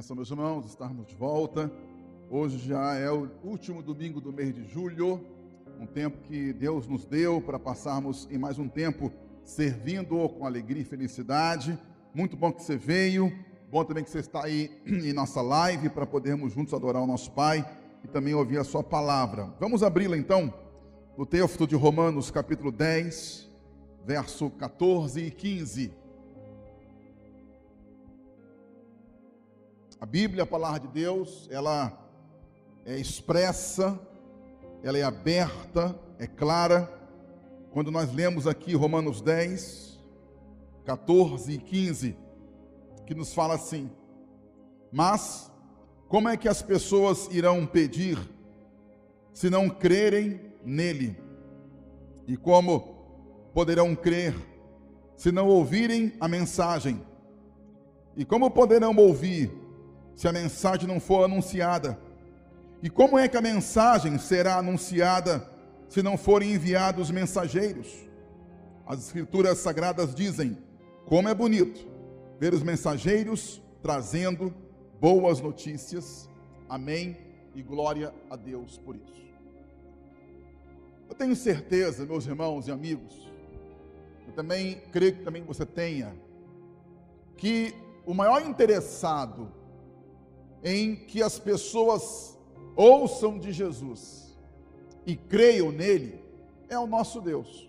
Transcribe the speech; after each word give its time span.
Benção, 0.00 0.16
meus 0.16 0.30
irmãos, 0.30 0.64
estarmos 0.64 1.06
de 1.06 1.14
volta. 1.14 1.70
Hoje 2.30 2.56
já 2.56 2.94
é 2.94 3.10
o 3.10 3.28
último 3.44 3.82
domingo 3.82 4.18
do 4.18 4.32
mês 4.32 4.54
de 4.54 4.64
julho, 4.64 5.22
um 5.78 5.84
tempo 5.84 6.22
que 6.22 6.54
Deus 6.54 6.86
nos 6.86 7.04
deu 7.04 7.38
para 7.42 7.58
passarmos 7.58 8.26
em 8.30 8.38
mais 8.38 8.58
um 8.58 8.66
tempo 8.66 9.12
servindo 9.44 10.26
com 10.30 10.46
alegria 10.46 10.80
e 10.80 10.86
felicidade. 10.86 11.78
Muito 12.14 12.34
bom 12.34 12.50
que 12.50 12.62
você 12.62 12.78
veio, 12.78 13.30
bom 13.70 13.84
também 13.84 14.02
que 14.02 14.08
você 14.08 14.20
está 14.20 14.42
aí 14.42 14.70
em 14.88 15.12
nossa 15.12 15.42
live 15.42 15.90
para 15.90 16.06
podermos 16.06 16.54
juntos 16.54 16.72
adorar 16.72 17.02
o 17.02 17.06
nosso 17.06 17.30
Pai 17.32 17.62
e 18.02 18.08
também 18.08 18.32
ouvir 18.32 18.56
a 18.56 18.64
Sua 18.64 18.82
palavra. 18.82 19.52
Vamos 19.60 19.82
abri-la 19.82 20.16
então, 20.16 20.50
no 21.14 21.26
texto 21.26 21.66
de 21.66 21.76
Romanos, 21.76 22.30
capítulo 22.30 22.72
10, 22.72 23.50
verso 24.06 24.48
14 24.48 25.20
e 25.20 25.30
15. 25.30 25.99
A 30.00 30.06
Bíblia, 30.06 30.44
a 30.44 30.46
palavra 30.46 30.80
de 30.80 30.88
Deus, 30.88 31.46
ela 31.52 31.92
é 32.86 32.96
expressa, 32.96 34.00
ela 34.82 34.96
é 34.96 35.02
aberta, 35.02 35.94
é 36.18 36.26
clara. 36.26 36.90
Quando 37.70 37.90
nós 37.90 38.10
lemos 38.10 38.46
aqui 38.46 38.74
Romanos 38.74 39.20
10, 39.20 40.00
14 40.86 41.52
e 41.52 41.58
15, 41.58 42.16
que 43.06 43.14
nos 43.14 43.34
fala 43.34 43.56
assim: 43.56 43.90
Mas 44.90 45.52
como 46.08 46.30
é 46.30 46.36
que 46.38 46.48
as 46.48 46.62
pessoas 46.62 47.28
irão 47.30 47.66
pedir 47.66 48.18
se 49.34 49.50
não 49.50 49.68
crerem 49.68 50.40
nele? 50.64 51.14
E 52.26 52.38
como 52.38 53.04
poderão 53.52 53.94
crer 53.94 54.34
se 55.14 55.30
não 55.30 55.46
ouvirem 55.46 56.14
a 56.18 56.26
mensagem? 56.26 57.02
E 58.16 58.24
como 58.24 58.50
poderão 58.50 58.96
ouvir 58.96 59.59
se 60.20 60.28
a 60.28 60.32
mensagem 60.32 60.86
não 60.86 61.00
for 61.00 61.24
anunciada? 61.24 61.98
E 62.82 62.90
como 62.90 63.18
é 63.18 63.26
que 63.26 63.38
a 63.38 63.40
mensagem 63.40 64.18
será 64.18 64.58
anunciada 64.58 65.48
se 65.88 66.02
não 66.02 66.18
forem 66.18 66.52
enviados 66.52 67.10
mensageiros? 67.10 68.06
As 68.86 68.98
Escrituras 68.98 69.56
Sagradas 69.56 70.14
dizem: 70.14 70.58
como 71.06 71.26
é 71.26 71.34
bonito 71.34 71.88
ver 72.38 72.52
os 72.52 72.62
mensageiros 72.62 73.62
trazendo 73.82 74.54
boas 75.00 75.40
notícias. 75.40 76.28
Amém 76.68 77.16
e 77.54 77.62
glória 77.62 78.12
a 78.28 78.36
Deus 78.36 78.76
por 78.76 78.96
isso. 78.96 79.24
Eu 81.08 81.14
tenho 81.14 81.34
certeza, 81.34 82.04
meus 82.04 82.26
irmãos 82.26 82.68
e 82.68 82.70
amigos, 82.70 83.26
e 84.28 84.32
também 84.32 84.82
creio 84.92 85.14
que 85.14 85.22
também 85.22 85.42
você 85.44 85.64
tenha, 85.64 86.14
que 87.38 87.74
o 88.04 88.12
maior 88.12 88.42
interessado 88.42 89.59
em 90.62 90.94
que 90.94 91.22
as 91.22 91.38
pessoas 91.38 92.36
ouçam 92.76 93.38
de 93.38 93.52
Jesus 93.52 94.36
e 95.06 95.16
creiam 95.16 95.72
nele 95.72 96.22
é 96.68 96.78
o 96.78 96.86
nosso 96.86 97.20
Deus. 97.20 97.68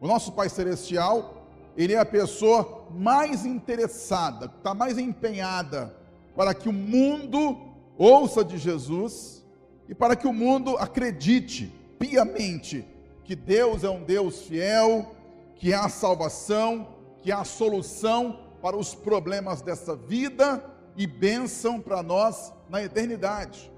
O 0.00 0.06
nosso 0.06 0.32
Pai 0.32 0.48
Celestial, 0.48 1.46
ele 1.76 1.92
é 1.92 1.98
a 1.98 2.04
pessoa 2.04 2.86
mais 2.90 3.44
interessada, 3.44 4.46
está 4.46 4.74
mais 4.74 4.96
empenhada 4.96 5.94
para 6.36 6.54
que 6.54 6.68
o 6.68 6.72
mundo 6.72 7.58
ouça 7.96 8.44
de 8.44 8.56
Jesus 8.58 9.44
e 9.88 9.94
para 9.94 10.14
que 10.14 10.26
o 10.26 10.32
mundo 10.32 10.76
acredite 10.76 11.72
piamente 11.98 12.86
que 13.24 13.34
Deus 13.34 13.82
é 13.84 13.90
um 13.90 14.04
Deus 14.04 14.42
fiel, 14.42 15.14
que 15.56 15.74
há 15.74 15.88
salvação, 15.88 16.88
que 17.18 17.32
há 17.32 17.44
solução 17.44 18.38
para 18.62 18.76
os 18.76 18.94
problemas 18.94 19.60
dessa 19.60 19.94
vida 19.94 20.64
e 20.98 21.06
bênção 21.06 21.80
para 21.80 22.02
nós 22.02 22.52
na 22.68 22.82
eternidade. 22.82 23.72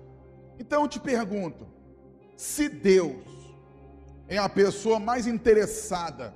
Então 0.58 0.82
eu 0.82 0.88
te 0.88 0.98
pergunto: 0.98 1.68
se 2.34 2.68
Deus 2.68 3.22
é 4.26 4.38
a 4.38 4.48
pessoa 4.48 4.98
mais 4.98 5.26
interessada 5.26 6.34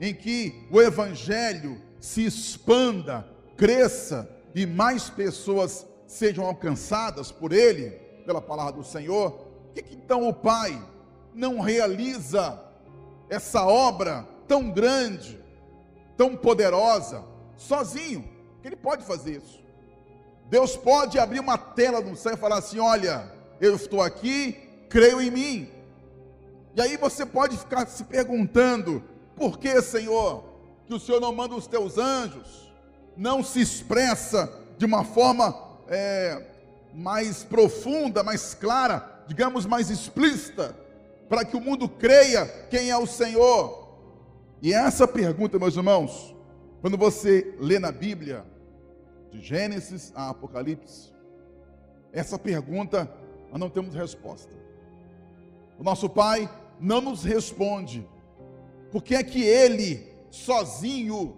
em 0.00 0.12
que 0.12 0.66
o 0.70 0.82
Evangelho 0.82 1.80
se 2.00 2.26
expanda, 2.26 3.26
cresça 3.56 4.28
e 4.54 4.66
mais 4.66 5.08
pessoas 5.08 5.86
sejam 6.06 6.44
alcançadas 6.44 7.30
por 7.30 7.52
Ele, 7.52 7.90
pela 8.26 8.42
palavra 8.42 8.72
do 8.72 8.84
Senhor, 8.84 9.30
por 9.30 9.74
que, 9.74 9.82
que 9.82 9.94
então 9.94 10.28
o 10.28 10.34
Pai 10.34 10.82
não 11.32 11.60
realiza 11.60 12.60
essa 13.30 13.64
obra 13.64 14.26
tão 14.48 14.70
grande, 14.70 15.38
tão 16.16 16.36
poderosa, 16.36 17.24
sozinho? 17.56 18.28
Ele 18.64 18.74
pode 18.74 19.04
fazer 19.04 19.36
isso. 19.36 19.65
Deus 20.48 20.76
pode 20.76 21.18
abrir 21.18 21.40
uma 21.40 21.58
tela 21.58 22.00
no 22.00 22.16
céu 22.16 22.34
e 22.34 22.36
falar 22.36 22.58
assim: 22.58 22.78
Olha, 22.78 23.30
eu 23.60 23.74
estou 23.74 24.00
aqui, 24.00 24.56
creio 24.88 25.20
em 25.20 25.30
mim. 25.30 25.70
E 26.74 26.80
aí 26.80 26.96
você 26.96 27.26
pode 27.26 27.56
ficar 27.56 27.86
se 27.86 28.04
perguntando: 28.04 29.02
Por 29.34 29.58
que, 29.58 29.80
Senhor, 29.82 30.44
que 30.86 30.94
o 30.94 31.00
Senhor 31.00 31.20
não 31.20 31.34
manda 31.34 31.54
os 31.54 31.66
teus 31.66 31.98
anjos? 31.98 32.72
Não 33.16 33.42
se 33.42 33.60
expressa 33.60 34.52
de 34.78 34.84
uma 34.84 35.02
forma 35.02 35.56
é, 35.88 36.42
mais 36.94 37.42
profunda, 37.42 38.22
mais 38.22 38.54
clara, 38.54 39.24
digamos 39.26 39.66
mais 39.66 39.90
explícita, 39.90 40.76
para 41.28 41.44
que 41.44 41.56
o 41.56 41.60
mundo 41.60 41.88
creia 41.88 42.46
quem 42.70 42.90
é 42.90 42.96
o 42.96 43.06
Senhor? 43.06 43.86
E 44.62 44.72
essa 44.72 45.08
pergunta, 45.08 45.58
meus 45.58 45.76
irmãos, 45.76 46.34
quando 46.80 46.96
você 46.96 47.54
lê 47.58 47.78
na 47.78 47.90
Bíblia, 47.90 48.44
de 49.36 49.46
Gênesis 49.46 50.12
a 50.14 50.30
Apocalipse, 50.30 51.12
essa 52.12 52.38
pergunta 52.38 53.10
nós 53.50 53.60
não 53.60 53.68
temos 53.68 53.94
resposta. 53.94 54.52
O 55.78 55.84
nosso 55.84 56.08
Pai 56.08 56.48
não 56.80 57.00
nos 57.00 57.22
responde. 57.22 58.06
Porque 58.90 59.14
é 59.14 59.22
que 59.22 59.42
Ele, 59.42 60.06
sozinho, 60.30 61.36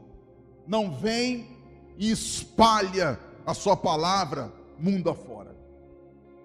não 0.67 0.93
vem 0.93 1.57
e 1.97 2.11
espalha 2.11 3.19
a 3.45 3.55
Sua 3.55 3.77
palavra 3.77 4.53
mundo 4.79 5.11
afora? 5.11 5.57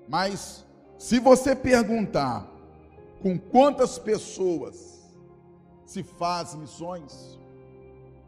Mas, 0.08 0.66
se 0.98 1.20
você 1.20 1.56
perguntar 1.56 2.50
com 3.22 3.38
quantas 3.38 4.00
pessoas 4.00 5.04
se 5.86 6.02
faz 6.02 6.56
missões, 6.56 7.40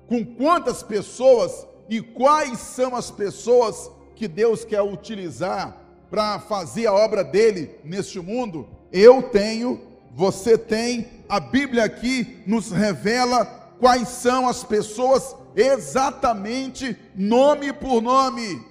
com 0.08 0.24
quantas 0.24 0.84
pessoas 0.84 1.68
e 1.90 2.02
quais 2.02 2.60
são 2.60 2.96
as 2.96 3.12
pessoas 3.12 3.92
que 4.16 4.28
Deus 4.28 4.66
quer 4.66 4.82
utilizar 4.82 5.78
para 6.10 6.40
fazer 6.40 6.88
a 6.88 6.94
obra 6.94 7.24
dele 7.24 7.72
neste 7.84 8.20
mundo? 8.20 8.68
Eu 8.92 9.24
tenho, 9.24 9.82
você 10.14 10.58
tem, 10.58 11.08
a 11.28 11.40
Bíblia 11.40 11.84
aqui 11.84 12.42
nos 12.48 12.72
revela 12.72 13.46
quais 13.80 14.08
são 14.08 14.48
as 14.48 14.64
pessoas 14.64 15.36
exatamente 15.56 16.98
nome 17.16 17.72
por 17.74 18.02
nome. 18.02 18.66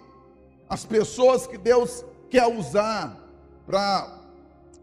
As 0.68 0.84
pessoas 0.84 1.46
que 1.46 1.58
Deus 1.58 2.04
quer 2.30 2.46
usar 2.46 3.16
para 3.66 4.20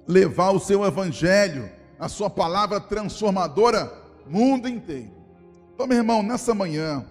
levar 0.08 0.52
o 0.52 0.60
seu 0.60 0.86
evangelho, 0.86 1.70
a 2.00 2.08
sua 2.08 2.30
palavra 2.30 2.80
transformadora 2.80 3.92
mundo 4.26 4.68
inteiro. 4.68 5.12
Então, 5.74 5.88
meu 5.88 5.98
irmão, 5.98 6.24
nessa 6.24 6.54
manhã, 6.54 7.06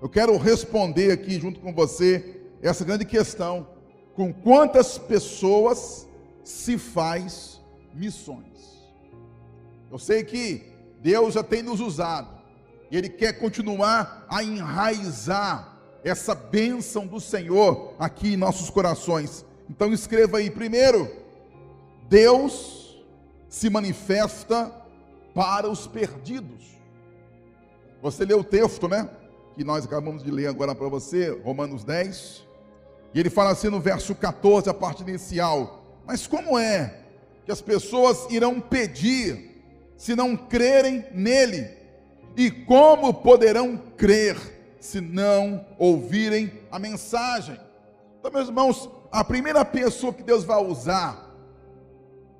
eu 0.00 0.08
quero 0.08 0.36
responder 0.36 1.12
aqui 1.12 1.40
junto 1.40 1.60
com 1.60 1.72
você 1.72 2.40
essa 2.62 2.84
grande 2.84 3.04
questão: 3.04 3.66
com 4.14 4.32
quantas 4.32 4.98
pessoas 4.98 6.06
se 6.44 6.76
faz 6.78 7.60
missões? 7.94 8.86
Eu 9.90 9.98
sei 9.98 10.24
que 10.24 10.62
Deus 11.00 11.34
já 11.34 11.42
tem 11.42 11.62
nos 11.62 11.80
usado 11.80 12.28
e 12.90 12.96
Ele 12.96 13.08
quer 13.08 13.34
continuar 13.34 14.26
a 14.28 14.42
enraizar 14.42 15.78
essa 16.04 16.34
bênção 16.34 17.06
do 17.06 17.20
Senhor 17.20 17.94
aqui 17.98 18.34
em 18.34 18.36
nossos 18.36 18.70
corações. 18.70 19.44
Então 19.68 19.92
escreva 19.92 20.38
aí, 20.38 20.50
primeiro, 20.50 21.10
Deus 22.08 23.02
se 23.48 23.68
manifesta 23.70 24.72
para 25.34 25.68
os 25.68 25.86
perdidos. 25.86 26.64
Você 28.02 28.24
leu 28.24 28.40
o 28.40 28.44
texto, 28.44 28.86
né? 28.86 29.08
Que 29.56 29.64
nós 29.64 29.86
acabamos 29.86 30.22
de 30.22 30.30
ler 30.30 30.48
agora 30.48 30.74
para 30.74 30.86
você, 30.86 31.30
Romanos 31.42 31.82
10. 31.82 32.46
E 33.14 33.18
ele 33.18 33.30
fala 33.30 33.52
assim 33.52 33.70
no 33.70 33.80
verso 33.80 34.14
14, 34.14 34.68
a 34.68 34.74
parte 34.74 35.02
inicial: 35.02 35.82
Mas 36.06 36.26
como 36.26 36.58
é 36.58 37.00
que 37.46 37.50
as 37.50 37.62
pessoas 37.62 38.30
irão 38.30 38.60
pedir 38.60 39.62
se 39.96 40.14
não 40.14 40.36
crerem 40.36 41.06
nele? 41.10 41.70
E 42.36 42.50
como 42.50 43.14
poderão 43.14 43.78
crer 43.96 44.36
se 44.78 45.00
não 45.00 45.66
ouvirem 45.78 46.52
a 46.70 46.78
mensagem? 46.78 47.58
Então, 48.20 48.30
meus 48.30 48.48
irmãos, 48.48 48.90
a 49.10 49.24
primeira 49.24 49.64
pessoa 49.64 50.12
que 50.12 50.22
Deus 50.22 50.44
vai 50.44 50.62
usar 50.62 51.34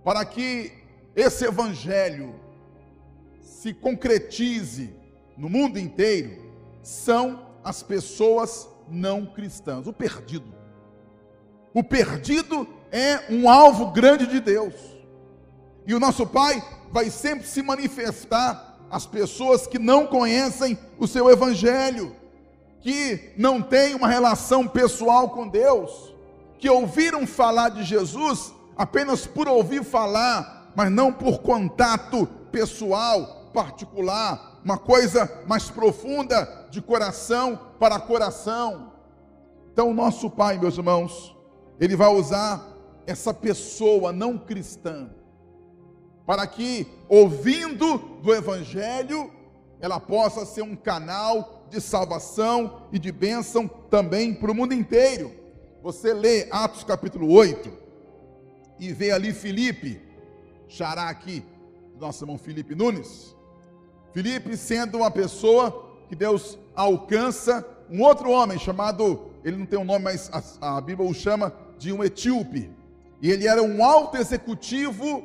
para 0.04 0.22
que 0.22 0.70
esse 1.14 1.46
evangelho 1.46 2.34
se 3.40 3.72
concretize 3.72 4.94
no 5.34 5.48
mundo 5.48 5.78
inteiro 5.78 6.45
são 6.86 7.40
as 7.64 7.82
pessoas 7.82 8.68
não 8.88 9.26
cristãs, 9.26 9.88
o 9.88 9.92
perdido. 9.92 10.54
o 11.74 11.82
perdido 11.82 12.64
é 12.92 13.24
um 13.28 13.50
alvo 13.50 13.90
grande 13.90 14.24
de 14.24 14.38
Deus. 14.38 14.72
E 15.84 15.92
o 15.92 15.98
nosso 15.98 16.24
Pai 16.24 16.62
vai 16.92 17.10
sempre 17.10 17.44
se 17.44 17.60
manifestar 17.60 18.78
às 18.88 19.04
pessoas 19.04 19.66
que 19.66 19.80
não 19.80 20.06
conhecem 20.06 20.78
o 20.96 21.08
seu 21.08 21.28
Evangelho, 21.28 22.14
que 22.80 23.32
não 23.36 23.60
têm 23.60 23.96
uma 23.96 24.06
relação 24.06 24.68
pessoal 24.68 25.30
com 25.30 25.48
Deus, 25.48 26.14
que 26.56 26.70
ouviram 26.70 27.26
falar 27.26 27.70
de 27.70 27.82
Jesus 27.82 28.54
apenas 28.76 29.26
por 29.26 29.48
ouvir 29.48 29.82
falar, 29.82 30.72
mas 30.76 30.88
não 30.92 31.12
por 31.12 31.40
contato 31.40 32.28
pessoal, 32.52 33.50
particular, 33.52 34.55
uma 34.66 34.76
coisa 34.76 35.44
mais 35.46 35.70
profunda 35.70 36.66
de 36.72 36.82
coração 36.82 37.56
para 37.78 38.00
coração. 38.00 38.92
Então, 39.72 39.90
o 39.90 39.94
nosso 39.94 40.28
Pai, 40.28 40.58
meus 40.58 40.76
irmãos, 40.76 41.36
ele 41.78 41.94
vai 41.94 42.12
usar 42.12 42.66
essa 43.06 43.32
pessoa 43.32 44.12
não 44.12 44.36
cristã 44.36 45.08
para 46.26 46.44
que, 46.48 46.84
ouvindo 47.08 47.96
do 48.20 48.34
Evangelho, 48.34 49.30
ela 49.80 50.00
possa 50.00 50.44
ser 50.44 50.62
um 50.62 50.74
canal 50.74 51.64
de 51.70 51.80
salvação 51.80 52.88
e 52.90 52.98
de 52.98 53.12
bênção 53.12 53.68
também 53.68 54.34
para 54.34 54.50
o 54.50 54.54
mundo 54.54 54.74
inteiro. 54.74 55.32
Você 55.80 56.12
lê 56.12 56.48
Atos 56.50 56.82
capítulo 56.82 57.32
8 57.32 57.72
e 58.80 58.92
vê 58.92 59.12
ali 59.12 59.32
Filipe, 59.32 60.02
xará 60.66 61.08
aqui, 61.08 61.44
nosso 62.00 62.24
irmão 62.24 62.36
Felipe 62.36 62.74
Nunes. 62.74 63.36
Felipe 64.16 64.56
sendo 64.56 64.96
uma 64.96 65.10
pessoa 65.10 65.92
que 66.08 66.16
Deus 66.16 66.58
alcança 66.74 67.62
um 67.90 68.00
outro 68.00 68.30
homem 68.30 68.58
chamado, 68.58 69.26
ele 69.44 69.58
não 69.58 69.66
tem 69.66 69.78
um 69.78 69.84
nome, 69.84 70.04
mas 70.04 70.30
a, 70.32 70.78
a 70.78 70.80
Bíblia 70.80 71.06
o 71.06 71.12
chama 71.12 71.52
de 71.78 71.92
um 71.92 72.02
etíope. 72.02 72.74
E 73.20 73.30
ele 73.30 73.46
era 73.46 73.62
um 73.62 73.84
alto 73.84 74.16
executivo 74.16 75.22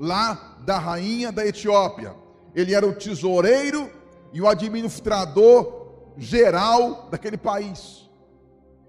lá 0.00 0.56
da 0.64 0.78
rainha 0.78 1.30
da 1.30 1.46
Etiópia. 1.46 2.16
Ele 2.54 2.74
era 2.74 2.86
o 2.86 2.94
tesoureiro 2.94 3.90
e 4.32 4.40
o 4.40 4.48
administrador 4.48 5.90
geral 6.16 7.10
daquele 7.10 7.36
país. 7.36 8.08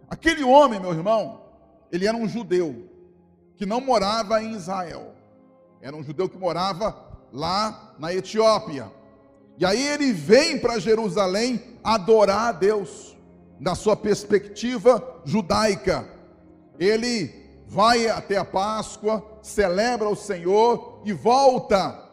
Aquele 0.10 0.46
homem, 0.46 0.80
meu 0.80 0.94
irmão, 0.94 1.42
ele 1.92 2.08
era 2.08 2.16
um 2.16 2.26
judeu 2.26 2.88
que 3.58 3.66
não 3.66 3.82
morava 3.82 4.42
em 4.42 4.54
Israel. 4.54 5.14
Era 5.82 5.94
um 5.94 6.04
judeu 6.04 6.30
que 6.30 6.38
morava 6.38 6.96
lá 7.34 7.96
na 8.00 8.14
Etiópia. 8.14 8.90
E 9.58 9.66
aí 9.66 9.86
ele 9.88 10.12
vem 10.12 10.60
para 10.60 10.80
Jerusalém 10.80 11.62
adorar 11.84 12.50
a 12.50 12.52
Deus, 12.52 13.16
da 13.60 13.74
sua 13.74 13.96
perspectiva 13.96 15.22
judaica. 15.24 16.08
Ele 16.78 17.32
vai 17.68 18.08
até 18.08 18.38
a 18.38 18.46
Páscoa, 18.46 19.24
celebra 19.42 20.10
o 20.10 20.16
Senhor 20.16 21.02
e 21.06 21.14
volta. 21.14 22.04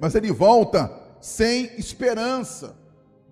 Mas 0.00 0.14
ele 0.14 0.32
volta 0.32 0.90
sem 1.20 1.70
esperança. 1.76 2.74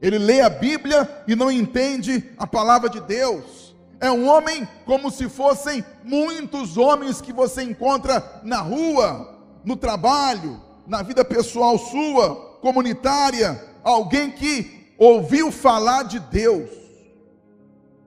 Ele 0.02 0.18
lê 0.18 0.40
a 0.40 0.50
Bíblia 0.50 1.24
e 1.26 1.34
não 1.34 1.50
entende 1.50 2.30
a 2.36 2.46
palavra 2.46 2.88
de 2.88 3.00
Deus. 3.00 3.74
É 4.00 4.10
um 4.10 4.28
homem 4.28 4.66
como 4.86 5.10
se 5.10 5.28
fossem 5.28 5.84
muitos 6.02 6.76
homens 6.78 7.20
que 7.20 7.32
você 7.32 7.62
encontra 7.62 8.40
na 8.42 8.60
rua, 8.60 9.38
no 9.62 9.76
trabalho, 9.76 10.60
na 10.86 11.02
vida 11.02 11.22
pessoal 11.22 11.78
sua, 11.78 12.49
comunitária, 12.60 13.62
alguém 13.82 14.30
que 14.30 14.94
ouviu 14.98 15.50
falar 15.50 16.04
de 16.04 16.20
Deus, 16.20 16.70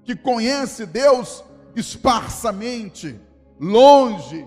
que 0.04 0.16
conhece 0.16 0.86
Deus 0.86 1.44
esparsamente, 1.76 3.20
longe, 3.60 4.46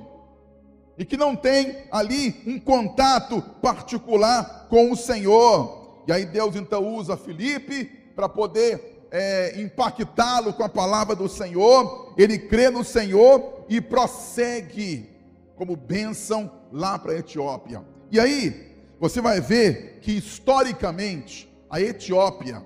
e 0.99 1.05
que 1.05 1.17
não 1.17 1.37
tem 1.37 1.85
ali 1.91 2.43
um 2.47 2.59
contato 2.59 3.43
particular 3.61 4.67
com 4.69 4.91
o 4.91 4.97
Senhor. 4.97 6.03
E 6.07 6.13
aí 6.13 6.25
Deus 6.25 6.57
então 6.57 6.95
usa 6.95 7.17
Felipe 7.17 7.85
para 8.15 8.29
poder 8.29 9.07
é, 9.11 9.61
impactá-lo 9.61 10.53
com 10.53 10.63
a 10.63 10.69
palavra 10.69 11.15
do 11.15 11.29
Senhor. 11.29 12.15
Ele 12.17 12.39
crê 12.39 12.71
no 12.71 12.83
Senhor 12.83 13.65
e 13.69 13.81
prossegue 13.81 15.11
como 15.57 15.77
bênção 15.77 16.51
lá 16.73 16.99
para 16.99 17.13
a 17.13 17.19
Etiópia. 17.19 17.85
E 18.11 18.19
aí 18.19 18.66
você 18.99 19.21
vai 19.21 19.41
ver 19.41 19.99
que 20.01 20.13
historicamente 20.13 21.53
a 21.69 21.81
Etiópia 21.81 22.65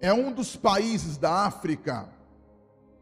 é 0.00 0.12
um 0.12 0.32
dos 0.32 0.56
países 0.56 1.16
da 1.16 1.44
África 1.46 2.08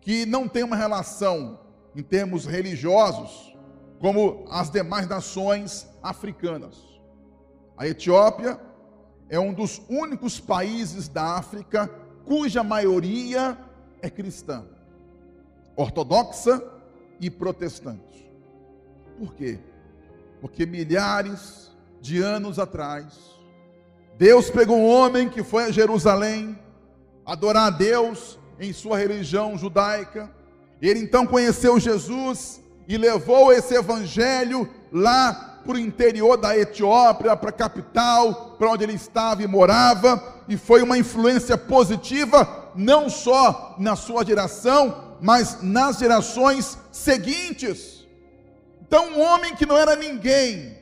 que 0.00 0.24
não 0.24 0.46
tem 0.48 0.62
uma 0.62 0.76
relação 0.76 1.60
em 1.94 2.02
termos 2.02 2.46
religiosos 2.46 3.56
como 3.98 4.44
as 4.50 4.70
demais 4.70 5.08
nações 5.08 5.88
africanas. 6.02 6.76
A 7.76 7.86
Etiópia 7.86 8.60
é 9.28 9.38
um 9.38 9.52
dos 9.52 9.82
únicos 9.88 10.38
países 10.38 11.08
da 11.08 11.36
África 11.36 11.88
cuja 12.24 12.62
maioria 12.62 13.58
é 14.00 14.08
cristã, 14.08 14.64
ortodoxa 15.76 16.62
e 17.20 17.28
protestante. 17.28 18.30
Por 19.18 19.34
quê? 19.34 19.58
Porque 20.40 20.64
milhares 20.64 21.76
de 22.00 22.22
anos 22.22 22.58
atrás, 22.58 23.06
Deus 24.16 24.50
pegou 24.50 24.76
um 24.76 24.88
homem 24.88 25.28
que 25.28 25.42
foi 25.42 25.64
a 25.64 25.70
Jerusalém 25.70 26.58
adorar 27.24 27.66
a 27.66 27.70
Deus 27.70 28.38
em 28.58 28.72
sua 28.72 28.98
religião 28.98 29.56
judaica. 29.56 30.30
Ele 30.80 31.00
então 31.00 31.26
conheceu 31.26 31.78
Jesus 31.78 32.60
e 32.88 32.96
levou 32.96 33.52
esse 33.52 33.74
evangelho 33.74 34.68
lá 34.90 35.60
para 35.64 35.74
o 35.74 35.78
interior 35.78 36.36
da 36.38 36.56
Etiópia, 36.56 37.36
para 37.36 37.50
a 37.50 37.52
capital, 37.52 38.56
para 38.58 38.70
onde 38.70 38.84
ele 38.84 38.94
estava 38.94 39.42
e 39.42 39.46
morava, 39.46 40.42
e 40.48 40.56
foi 40.56 40.82
uma 40.82 40.96
influência 40.96 41.58
positiva, 41.58 42.70
não 42.74 43.10
só 43.10 43.76
na 43.78 43.94
sua 43.94 44.24
geração, 44.24 45.16
mas 45.20 45.62
nas 45.62 45.98
gerações 45.98 46.78
seguintes. 46.90 48.06
Então, 48.80 49.10
um 49.10 49.20
homem 49.20 49.54
que 49.54 49.66
não 49.66 49.76
era 49.76 49.94
ninguém, 49.94 50.77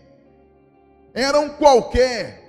era 1.17 1.41
um 1.41 1.49
qualquer, 1.49 2.45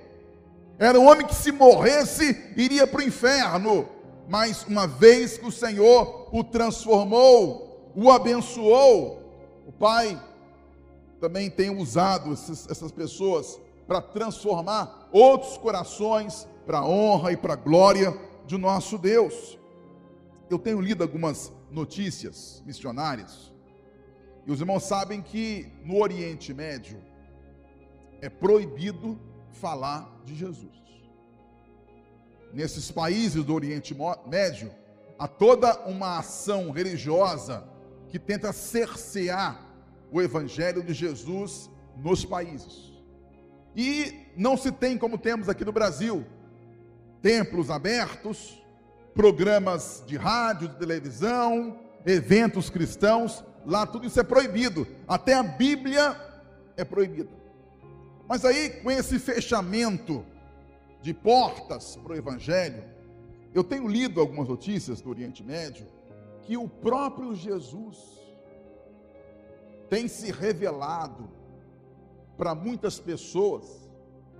era 0.78 1.00
um 1.00 1.08
homem 1.08 1.26
que 1.26 1.34
se 1.34 1.50
morresse 1.50 2.52
iria 2.54 2.86
para 2.86 3.00
o 3.00 3.02
inferno, 3.02 3.88
mas 4.28 4.62
uma 4.64 4.86
vez 4.86 5.38
que 5.38 5.46
o 5.46 5.50
Senhor 5.50 6.28
o 6.30 6.44
transformou, 6.44 7.90
o 7.96 8.10
abençoou, 8.10 9.22
o 9.66 9.72
Pai 9.72 10.22
também 11.18 11.48
tem 11.48 11.70
usado 11.70 12.34
esses, 12.34 12.68
essas 12.68 12.92
pessoas 12.92 13.58
para 13.86 14.02
transformar 14.02 15.08
outros 15.10 15.56
corações 15.56 16.46
para 16.66 16.80
a 16.80 16.86
honra 16.86 17.32
e 17.32 17.38
para 17.38 17.54
a 17.54 17.56
glória 17.56 18.14
de 18.44 18.58
nosso 18.58 18.98
Deus. 18.98 19.58
Eu 20.50 20.58
tenho 20.58 20.78
lido 20.78 21.02
algumas 21.02 21.50
notícias 21.70 22.62
missionárias, 22.66 23.50
e 24.46 24.52
os 24.52 24.60
irmãos 24.60 24.82
sabem 24.84 25.22
que 25.22 25.72
no 25.82 26.02
Oriente 26.02 26.52
Médio, 26.52 27.07
é 28.20 28.28
proibido 28.28 29.18
falar 29.52 30.20
de 30.24 30.34
Jesus. 30.34 30.78
Nesses 32.52 32.90
países 32.90 33.44
do 33.44 33.54
Oriente 33.54 33.96
Médio, 34.26 34.70
há 35.18 35.28
toda 35.28 35.86
uma 35.86 36.18
ação 36.18 36.70
religiosa 36.70 37.64
que 38.08 38.18
tenta 38.18 38.52
cercear 38.52 39.66
o 40.10 40.22
evangelho 40.22 40.82
de 40.82 40.94
Jesus 40.94 41.70
nos 41.96 42.24
países. 42.24 42.92
E 43.76 44.26
não 44.36 44.56
se 44.56 44.72
tem 44.72 44.96
como 44.96 45.18
temos 45.18 45.48
aqui 45.48 45.64
no 45.64 45.72
Brasil, 45.72 46.24
templos 47.20 47.70
abertos, 47.70 48.62
programas 49.14 50.02
de 50.06 50.16
rádio, 50.16 50.68
de 50.68 50.76
televisão, 50.76 51.78
eventos 52.06 52.70
cristãos, 52.70 53.44
lá 53.66 53.86
tudo 53.86 54.06
isso 54.06 54.18
é 54.18 54.22
proibido. 54.22 54.86
Até 55.06 55.34
a 55.34 55.42
Bíblia 55.42 56.16
é 56.76 56.84
proibida. 56.84 57.37
Mas 58.28 58.44
aí, 58.44 58.68
com 58.68 58.90
esse 58.90 59.18
fechamento 59.18 60.22
de 61.00 61.14
portas 61.14 61.96
para 61.96 62.12
o 62.12 62.16
Evangelho, 62.16 62.84
eu 63.54 63.64
tenho 63.64 63.88
lido 63.88 64.20
algumas 64.20 64.46
notícias 64.46 65.00
do 65.00 65.08
Oriente 65.08 65.42
Médio 65.42 65.86
que 66.42 66.54
o 66.54 66.68
próprio 66.68 67.34
Jesus 67.34 67.96
tem 69.88 70.06
se 70.06 70.30
revelado 70.30 71.30
para 72.36 72.54
muitas 72.54 73.00
pessoas 73.00 73.90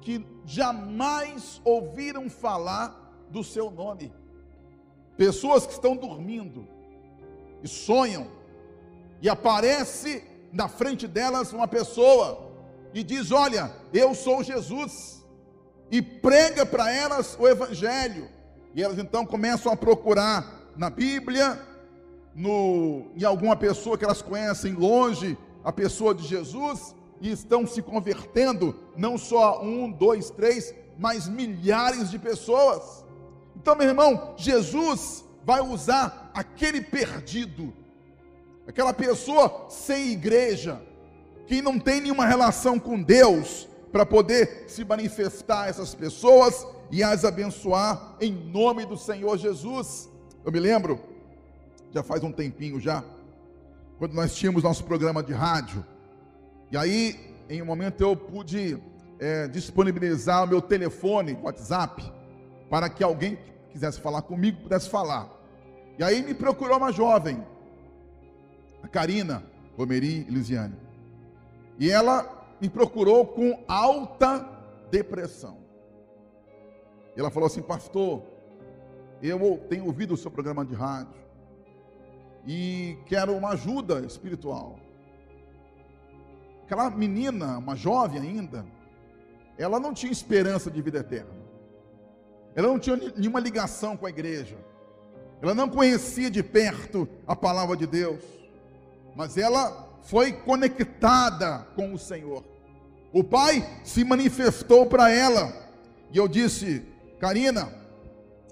que 0.02 0.24
jamais 0.44 1.58
ouviram 1.64 2.28
falar 2.28 3.26
do 3.30 3.42
seu 3.42 3.70
nome. 3.70 4.12
Pessoas 5.16 5.66
que 5.66 5.72
estão 5.72 5.96
dormindo 5.96 6.68
e 7.62 7.68
sonham, 7.68 8.30
e 9.22 9.28
aparece 9.30 10.22
na 10.52 10.68
frente 10.68 11.08
delas 11.08 11.54
uma 11.54 11.66
pessoa 11.66 12.47
e 12.94 13.02
diz: 13.02 13.30
Olha, 13.30 13.72
eu 13.92 14.14
sou 14.14 14.42
Jesus, 14.42 15.24
e 15.90 16.02
prega 16.02 16.64
para 16.66 16.92
elas 16.92 17.36
o 17.38 17.46
Evangelho. 17.46 18.28
E 18.74 18.82
elas 18.82 18.98
então 18.98 19.24
começam 19.24 19.72
a 19.72 19.76
procurar 19.76 20.70
na 20.76 20.90
Bíblia 20.90 21.60
no, 22.34 23.10
em 23.16 23.24
alguma 23.24 23.56
pessoa 23.56 23.98
que 23.98 24.04
elas 24.04 24.22
conhecem 24.22 24.72
longe, 24.72 25.36
a 25.64 25.72
pessoa 25.72 26.14
de 26.14 26.24
Jesus, 26.26 26.94
e 27.20 27.32
estão 27.32 27.66
se 27.66 27.82
convertendo, 27.82 28.76
não 28.96 29.18
só 29.18 29.62
um, 29.62 29.90
dois, 29.90 30.30
três, 30.30 30.72
mas 30.96 31.28
milhares 31.28 32.10
de 32.10 32.18
pessoas. 32.18 33.04
Então, 33.56 33.74
meu 33.74 33.88
irmão, 33.88 34.34
Jesus 34.36 35.24
vai 35.44 35.60
usar 35.60 36.30
aquele 36.32 36.80
perdido, 36.80 37.72
aquela 38.66 38.92
pessoa 38.92 39.66
sem 39.68 40.12
igreja, 40.12 40.80
que 41.48 41.62
não 41.62 41.78
tem 41.78 42.02
nenhuma 42.02 42.26
relação 42.26 42.78
com 42.78 43.02
Deus, 43.02 43.66
para 43.90 44.04
poder 44.04 44.64
se 44.68 44.84
manifestar 44.84 45.62
a 45.62 45.68
essas 45.68 45.94
pessoas 45.94 46.66
e 46.90 47.02
as 47.02 47.24
abençoar 47.24 48.16
em 48.20 48.30
nome 48.30 48.84
do 48.84 48.98
Senhor 48.98 49.36
Jesus. 49.38 50.10
Eu 50.44 50.52
me 50.52 50.60
lembro, 50.60 51.00
já 51.90 52.02
faz 52.02 52.22
um 52.22 52.30
tempinho 52.30 52.78
já, 52.78 53.02
quando 53.98 54.12
nós 54.12 54.34
tínhamos 54.34 54.62
nosso 54.62 54.84
programa 54.84 55.22
de 55.22 55.32
rádio, 55.32 55.84
e 56.70 56.76
aí, 56.76 57.34
em 57.48 57.62
um 57.62 57.64
momento, 57.64 58.02
eu 58.02 58.14
pude 58.14 58.78
é, 59.18 59.48
disponibilizar 59.48 60.44
o 60.44 60.46
meu 60.46 60.60
telefone, 60.60 61.38
WhatsApp, 61.42 62.12
para 62.68 62.90
que 62.90 63.02
alguém 63.02 63.36
que 63.36 63.72
quisesse 63.72 63.98
falar 63.98 64.20
comigo 64.20 64.60
pudesse 64.60 64.90
falar. 64.90 65.30
E 65.98 66.04
aí 66.04 66.22
me 66.22 66.34
procurou 66.34 66.76
uma 66.76 66.92
jovem, 66.92 67.42
a 68.82 68.86
Karina 68.86 69.42
Romeri 69.78 70.26
Elisiane. 70.28 70.87
E 71.78 71.90
ela 71.90 72.56
me 72.60 72.68
procurou 72.68 73.26
com 73.26 73.62
alta 73.68 74.46
depressão. 74.90 75.58
Ela 77.16 77.30
falou 77.30 77.46
assim, 77.46 77.62
pastor, 77.62 78.22
eu 79.22 79.58
tenho 79.68 79.86
ouvido 79.86 80.14
o 80.14 80.16
seu 80.16 80.30
programa 80.30 80.64
de 80.64 80.74
rádio 80.74 81.20
e 82.46 82.96
quero 83.06 83.34
uma 83.34 83.50
ajuda 83.50 84.00
espiritual. 84.00 84.78
Aquela 86.64 86.90
menina, 86.90 87.58
uma 87.58 87.74
jovem 87.74 88.20
ainda, 88.20 88.64
ela 89.56 89.80
não 89.80 89.92
tinha 89.94 90.12
esperança 90.12 90.70
de 90.70 90.80
vida 90.80 90.98
eterna. 90.98 91.38
Ela 92.54 92.68
não 92.68 92.78
tinha 92.78 92.96
nenhuma 92.96 93.40
ligação 93.40 93.96
com 93.96 94.06
a 94.06 94.10
igreja. 94.10 94.56
Ela 95.40 95.54
não 95.54 95.68
conhecia 95.68 96.30
de 96.30 96.42
perto 96.42 97.08
a 97.26 97.34
palavra 97.34 97.76
de 97.76 97.86
Deus. 97.86 98.22
Mas 99.14 99.36
ela 99.36 99.87
foi 100.02 100.32
conectada 100.32 101.66
com 101.74 101.92
o 101.92 101.98
Senhor. 101.98 102.44
O 103.12 103.24
Pai 103.24 103.66
se 103.84 104.04
manifestou 104.04 104.86
para 104.86 105.10
ela. 105.10 105.52
E 106.12 106.18
eu 106.18 106.28
disse: 106.28 106.86
Karina, 107.18 107.72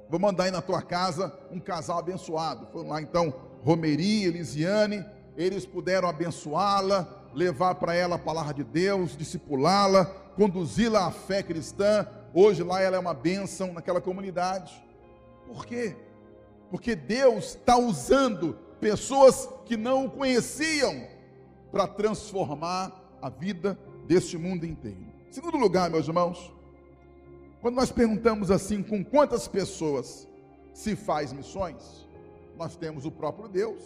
vou 0.08 0.18
mandar 0.18 0.44
aí 0.44 0.50
na 0.50 0.62
tua 0.62 0.82
casa 0.82 1.32
um 1.50 1.60
casal 1.60 1.98
abençoado. 1.98 2.66
Foram 2.72 2.88
lá 2.90 3.02
então 3.02 3.34
Romeri, 3.62 4.24
Elisiane, 4.24 5.04
eles 5.36 5.66
puderam 5.66 6.08
abençoá-la, 6.08 7.06
levar 7.34 7.74
para 7.74 7.94
ela 7.94 8.16
a 8.16 8.18
palavra 8.18 8.54
de 8.54 8.64
Deus, 8.64 9.16
discipulá-la, 9.16 10.06
conduzi-la 10.36 11.06
à 11.06 11.10
fé 11.10 11.42
cristã. 11.42 12.06
Hoje 12.32 12.62
lá 12.62 12.80
ela 12.80 12.96
é 12.96 13.00
uma 13.00 13.14
bênção 13.14 13.72
naquela 13.72 14.00
comunidade. 14.00 14.72
Por 15.46 15.66
quê? 15.66 15.96
Porque 16.70 16.94
Deus 16.94 17.56
está 17.56 17.76
usando 17.76 18.58
pessoas 18.80 19.48
que 19.64 19.76
não 19.76 20.06
o 20.06 20.10
conheciam 20.10 21.15
para 21.70 21.86
transformar 21.86 23.18
a 23.20 23.28
vida 23.28 23.78
deste 24.06 24.38
mundo 24.38 24.64
inteiro. 24.64 25.06
Segundo 25.30 25.56
lugar, 25.56 25.90
meus 25.90 26.06
irmãos, 26.06 26.52
quando 27.60 27.74
nós 27.74 27.90
perguntamos 27.90 28.50
assim, 28.50 28.82
com 28.82 29.04
quantas 29.04 29.48
pessoas 29.48 30.28
se 30.72 30.94
faz 30.94 31.32
missões, 31.32 32.06
nós 32.56 32.76
temos 32.76 33.04
o 33.04 33.10
próprio 33.10 33.48
Deus, 33.48 33.82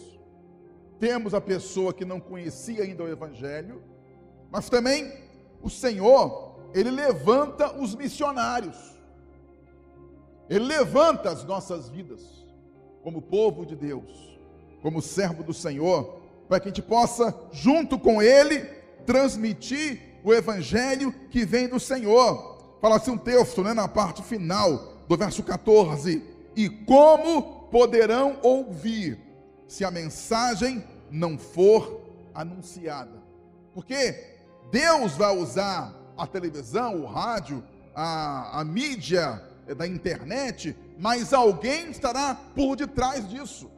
temos 0.99 1.33
a 1.33 1.41
pessoa 1.41 1.93
que 1.93 2.05
não 2.05 2.19
conhecia 2.19 2.83
ainda 2.83 3.03
o 3.03 3.07
Evangelho, 3.07 3.81
mas 4.51 4.69
também 4.69 5.11
o 5.61 5.69
Senhor, 5.69 6.55
Ele 6.73 6.91
levanta 6.91 7.75
os 7.75 7.95
missionários, 7.95 8.77
Ele 10.49 10.65
levanta 10.65 11.31
as 11.31 11.43
nossas 11.43 11.89
vidas, 11.89 12.45
como 13.01 13.21
povo 13.21 13.65
de 13.65 13.75
Deus, 13.75 14.39
como 14.81 15.01
servo 15.01 15.43
do 15.43 15.53
Senhor, 15.53 16.20
para 16.51 16.59
que 16.59 16.67
a 16.67 16.69
gente 16.71 16.81
possa, 16.81 17.33
junto 17.53 17.97
com 17.97 18.21
Ele, 18.21 18.59
transmitir 19.05 20.19
o 20.21 20.33
Evangelho 20.33 21.13
que 21.29 21.45
vem 21.45 21.69
do 21.69 21.79
Senhor 21.79 22.75
fala 22.81 22.97
assim 22.97 23.11
um 23.11 23.17
texto, 23.17 23.63
né, 23.63 23.73
na 23.73 23.87
parte 23.87 24.21
final 24.21 24.97
do 25.07 25.15
verso 25.15 25.41
14: 25.43 26.21
E 26.53 26.67
como 26.67 27.69
poderão 27.71 28.37
ouvir 28.43 29.17
se 29.65 29.85
a 29.85 29.91
mensagem 29.91 30.83
não 31.09 31.37
for 31.37 32.01
anunciada? 32.33 33.23
Porque 33.73 34.13
Deus 34.69 35.13
vai 35.13 35.33
usar 35.33 35.95
a 36.17 36.27
televisão, 36.27 36.97
o 36.97 37.05
rádio, 37.05 37.63
a, 37.95 38.59
a 38.59 38.65
mídia 38.65 39.41
da 39.77 39.87
internet, 39.87 40.75
mas 40.99 41.31
alguém 41.31 41.91
estará 41.91 42.35
por 42.53 42.75
detrás 42.75 43.25
disso. 43.29 43.71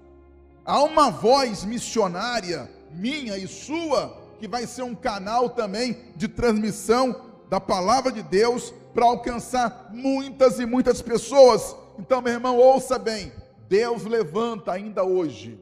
Há 0.66 0.82
uma 0.84 1.10
voz 1.10 1.66
missionária, 1.66 2.72
minha 2.92 3.38
e 3.38 3.48
sua, 3.48 4.18
que 4.40 4.48
vai 4.48 4.66
ser 4.66 4.84
um 4.84 4.96
canal 4.96 5.50
também 5.50 5.98
de 6.16 6.28
transmissão 6.28 7.34
da 7.50 7.60
palavra 7.60 8.12
de 8.12 8.24
Deus 8.24 8.74
para 8.94 9.06
alcançar 9.06 9.90
muitas 9.92 10.60
e 10.60 10.66
muitas 10.66 11.02
pessoas. 11.02 11.76
Então, 12.00 12.22
meu 12.22 12.34
irmão, 12.34 12.58
ouça 12.58 12.98
bem: 12.98 13.32
Deus 13.68 14.06
levanta 14.06 14.72
ainda 14.72 15.04
hoje 15.04 15.60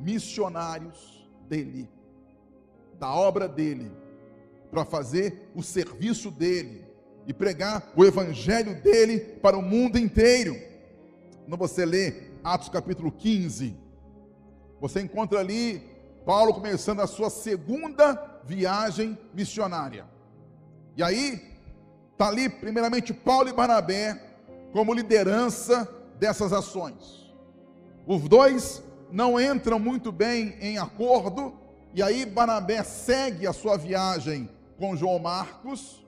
missionários 0.00 1.28
dele, 1.48 1.88
da 2.98 3.14
obra 3.14 3.46
dele, 3.46 3.92
para 4.70 4.84
fazer 4.84 5.50
o 5.54 5.62
serviço 5.62 6.30
dele 6.30 6.84
e 7.26 7.32
pregar 7.32 7.92
o 7.94 8.04
evangelho 8.04 8.80
dele 8.82 9.20
para 9.42 9.56
o 9.56 9.62
mundo 9.62 9.98
inteiro. 9.98 10.56
Quando 11.44 11.56
você 11.56 11.84
lê 11.84 12.29
Atos 12.42 12.68
capítulo 12.68 13.12
15, 13.12 13.76
você 14.80 15.00
encontra 15.00 15.40
ali 15.40 15.82
Paulo 16.24 16.54
começando 16.54 17.00
a 17.00 17.06
sua 17.06 17.30
segunda 17.30 18.40
viagem 18.44 19.18
missionária. 19.34 20.06
E 20.96 21.02
aí, 21.02 21.50
Está 22.20 22.28
ali, 22.28 22.50
primeiramente, 22.50 23.14
Paulo 23.14 23.48
e 23.48 23.52
Barnabé 23.54 24.14
como 24.74 24.92
liderança 24.92 25.88
dessas 26.18 26.52
ações. 26.52 27.32
Os 28.06 28.28
dois 28.28 28.82
não 29.10 29.40
entram 29.40 29.78
muito 29.78 30.12
bem 30.12 30.54
em 30.60 30.76
acordo, 30.76 31.54
e 31.94 32.02
aí 32.02 32.26
Barnabé 32.26 32.82
segue 32.82 33.46
a 33.46 33.54
sua 33.54 33.78
viagem 33.78 34.50
com 34.78 34.94
João 34.94 35.18
Marcos, 35.18 36.06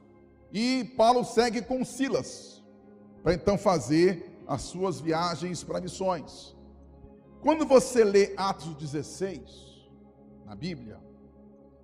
e 0.53 0.85
Paulo 0.99 1.25
segue 1.25 1.63
com 1.63 1.83
Silas, 1.83 2.63
para 3.23 3.33
então 3.33 3.57
fazer 3.57 4.32
as 4.53 4.63
suas 4.63 5.01
viagens 5.01 5.65
para 5.65 5.81
missões. 5.81 6.55
Quando 7.41 7.65
você 7.65 8.05
lê 8.05 8.35
Atos 8.37 8.75
16, 8.75 9.41
na 10.45 10.55
Bíblia, 10.55 11.01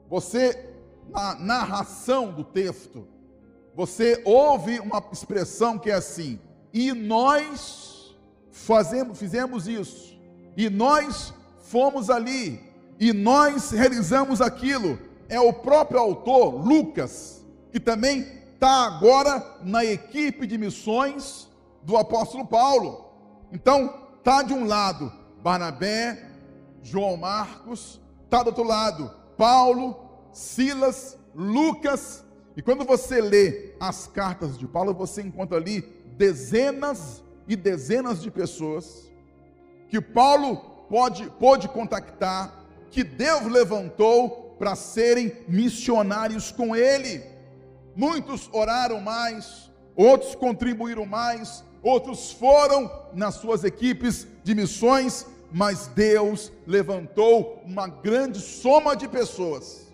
você, 0.06 0.75
na 1.08 1.34
narração 1.34 2.30
do 2.30 2.44
texto, 2.44 3.08
você 3.75 4.20
ouve 4.22 4.80
uma 4.80 5.02
expressão 5.10 5.78
que 5.78 5.90
é 5.90 5.94
assim: 5.94 6.38
e 6.70 6.92
nós 6.92 8.14
fazemos, 8.52 9.18
fizemos 9.18 9.66
isso, 9.66 10.20
e 10.54 10.68
nós 10.68 11.32
fomos 11.60 12.10
ali, 12.10 12.60
e 13.00 13.14
nós 13.14 13.70
realizamos 13.70 14.42
aquilo. 14.42 14.98
É 15.26 15.40
o 15.40 15.54
próprio 15.54 16.00
autor, 16.00 16.54
Lucas, 16.54 17.42
que 17.72 17.80
também 17.80 18.20
está 18.52 18.87
agora 18.87 19.58
na 19.62 19.84
equipe 19.87 20.46
de 20.46 20.58
missões 20.58 21.48
do 21.82 21.97
apóstolo 21.97 22.47
Paulo. 22.47 23.12
Então, 23.52 23.94
está 24.18 24.42
de 24.42 24.52
um 24.52 24.66
lado 24.66 25.12
Barnabé, 25.42 26.30
João 26.82 27.16
Marcos, 27.16 28.00
está 28.25 28.42
do 28.42 28.49
outro 28.49 28.64
lado 28.64 29.11
Paulo, 29.37 29.97
Silas, 30.32 31.16
Lucas 31.35 32.25
e 32.58 32.62
quando 32.62 32.85
você 32.85 33.20
lê 33.20 33.73
as 33.78 34.08
cartas 34.08 34.58
de 34.58 34.66
Paulo, 34.66 34.92
você 34.92 35.23
encontra 35.23 35.56
ali 35.56 35.80
dezenas 36.16 37.23
e 37.47 37.54
dezenas 37.54 38.20
de 38.20 38.32
pessoas 38.32 39.08
que 39.88 40.00
Paulo 40.00 40.56
pode, 40.90 41.30
pode 41.38 41.68
contactar, 41.68 42.66
que 42.90 43.04
Deus 43.04 43.44
levantou 43.44 44.56
para 44.58 44.75
serem 44.75 45.32
missionários 45.47 46.50
com 46.50 46.75
ele. 46.75 47.23
Muitos 47.94 48.50
oraram 48.52 49.00
mais, 49.00 49.70
outros 49.94 50.35
contribuíram 50.35 51.06
mais, 51.06 51.62
outros 51.88 52.33
foram 52.33 52.90
nas 53.14 53.37
suas 53.37 53.64
equipes 53.64 54.26
de 54.45 54.54
missões, 54.54 55.26
mas 55.50 55.87
Deus 55.88 56.52
levantou 56.66 57.62
uma 57.64 57.88
grande 57.88 58.40
soma 58.40 58.95
de 58.95 59.09
pessoas 59.09 59.88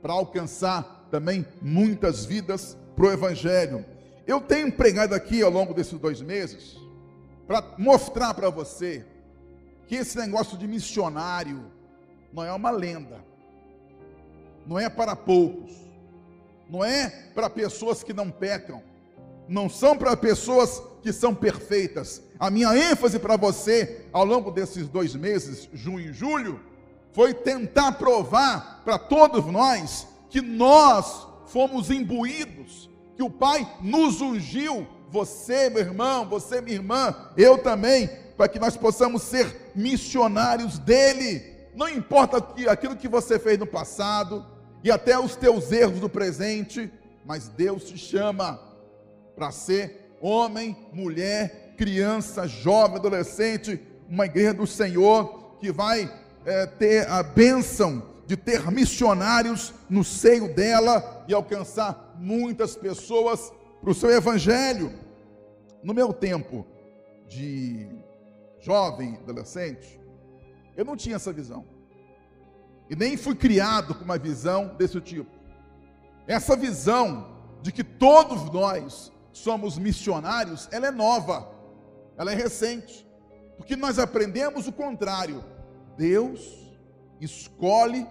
para 0.00 0.14
alcançar 0.14 1.06
também 1.10 1.46
muitas 1.60 2.24
vidas 2.24 2.76
para 2.96 3.04
o 3.06 3.12
Evangelho. 3.12 3.84
Eu 4.26 4.40
tenho 4.40 4.72
pregado 4.72 5.14
aqui 5.14 5.42
ao 5.42 5.50
longo 5.50 5.74
desses 5.74 5.98
dois 5.98 6.22
meses 6.22 6.76
para 7.46 7.62
mostrar 7.76 8.32
para 8.32 8.48
você 8.48 9.04
que 9.86 9.96
esse 9.96 10.16
negócio 10.16 10.56
de 10.56 10.66
missionário 10.66 11.70
não 12.32 12.42
é 12.42 12.52
uma 12.52 12.70
lenda, 12.70 13.22
não 14.66 14.78
é 14.78 14.88
para 14.88 15.14
poucos, 15.14 15.72
não 16.68 16.82
é 16.82 17.10
para 17.34 17.50
pessoas 17.50 18.02
que 18.02 18.14
não 18.14 18.30
pecam, 18.30 18.82
não 19.48 19.68
são 19.68 19.96
para 19.96 20.16
pessoas 20.16 20.82
que 21.02 21.12
são 21.12 21.34
perfeitas. 21.34 22.22
A 22.38 22.50
minha 22.50 22.76
ênfase 22.76 23.18
para 23.18 23.36
você 23.36 24.06
ao 24.12 24.24
longo 24.24 24.50
desses 24.50 24.88
dois 24.88 25.14
meses, 25.14 25.68
junho 25.72 26.10
e 26.10 26.12
julho, 26.12 26.60
foi 27.12 27.32
tentar 27.32 27.92
provar 27.92 28.82
para 28.84 28.98
todos 28.98 29.46
nós 29.46 30.06
que 30.30 30.40
nós 30.40 31.26
fomos 31.46 31.90
imbuídos, 31.90 32.90
que 33.16 33.22
o 33.22 33.30
Pai 33.30 33.70
nos 33.80 34.20
ungiu, 34.20 34.86
você, 35.10 35.70
meu 35.70 35.80
irmão, 35.80 36.28
você, 36.28 36.60
minha 36.60 36.76
irmã, 36.76 37.14
eu 37.36 37.58
também, 37.58 38.10
para 38.36 38.48
que 38.48 38.58
nós 38.58 38.76
possamos 38.76 39.22
ser 39.22 39.70
missionários 39.74 40.78
dele. 40.78 41.54
Não 41.74 41.88
importa 41.88 42.38
aquilo 42.68 42.96
que 42.96 43.06
você 43.06 43.38
fez 43.38 43.58
no 43.58 43.66
passado 43.66 44.44
e 44.82 44.90
até 44.90 45.18
os 45.18 45.36
teus 45.36 45.70
erros 45.70 46.00
do 46.00 46.08
presente, 46.08 46.92
mas 47.24 47.48
Deus 47.48 47.84
te 47.84 47.96
chama 47.96 48.58
para 49.34 49.50
ser 49.50 50.16
homem, 50.20 50.76
mulher, 50.92 51.74
criança, 51.76 52.46
jovem, 52.46 52.96
adolescente, 52.96 53.80
uma 54.08 54.26
igreja 54.26 54.54
do 54.54 54.66
Senhor 54.66 55.56
que 55.60 55.72
vai 55.72 56.12
é, 56.44 56.66
ter 56.66 57.08
a 57.08 57.22
bênção 57.22 58.14
de 58.26 58.36
ter 58.36 58.70
missionários 58.70 59.74
no 59.88 60.02
seio 60.02 60.54
dela 60.54 61.24
e 61.28 61.34
alcançar 61.34 62.14
muitas 62.18 62.74
pessoas 62.76 63.52
para 63.80 63.90
o 63.90 63.94
seu 63.94 64.10
evangelho. 64.10 64.92
No 65.82 65.92
meu 65.92 66.12
tempo 66.12 66.66
de 67.28 67.86
jovem, 68.60 69.18
adolescente, 69.22 70.00
eu 70.76 70.84
não 70.84 70.96
tinha 70.96 71.16
essa 71.16 71.32
visão. 71.32 71.66
E 72.88 72.96
nem 72.96 73.16
fui 73.16 73.34
criado 73.34 73.94
com 73.94 74.04
uma 74.04 74.18
visão 74.18 74.74
desse 74.78 75.00
tipo. 75.00 75.30
Essa 76.26 76.56
visão 76.56 77.34
de 77.62 77.72
que 77.72 77.84
todos 77.84 78.50
nós 78.50 79.12
somos 79.34 79.76
missionários, 79.76 80.68
ela 80.70 80.86
é 80.86 80.90
nova, 80.90 81.50
ela 82.16 82.32
é 82.32 82.34
recente. 82.34 83.06
Porque 83.56 83.76
nós 83.76 83.98
aprendemos 83.98 84.66
o 84.66 84.72
contrário. 84.72 85.44
Deus 85.96 86.40
escolhe 87.20 88.06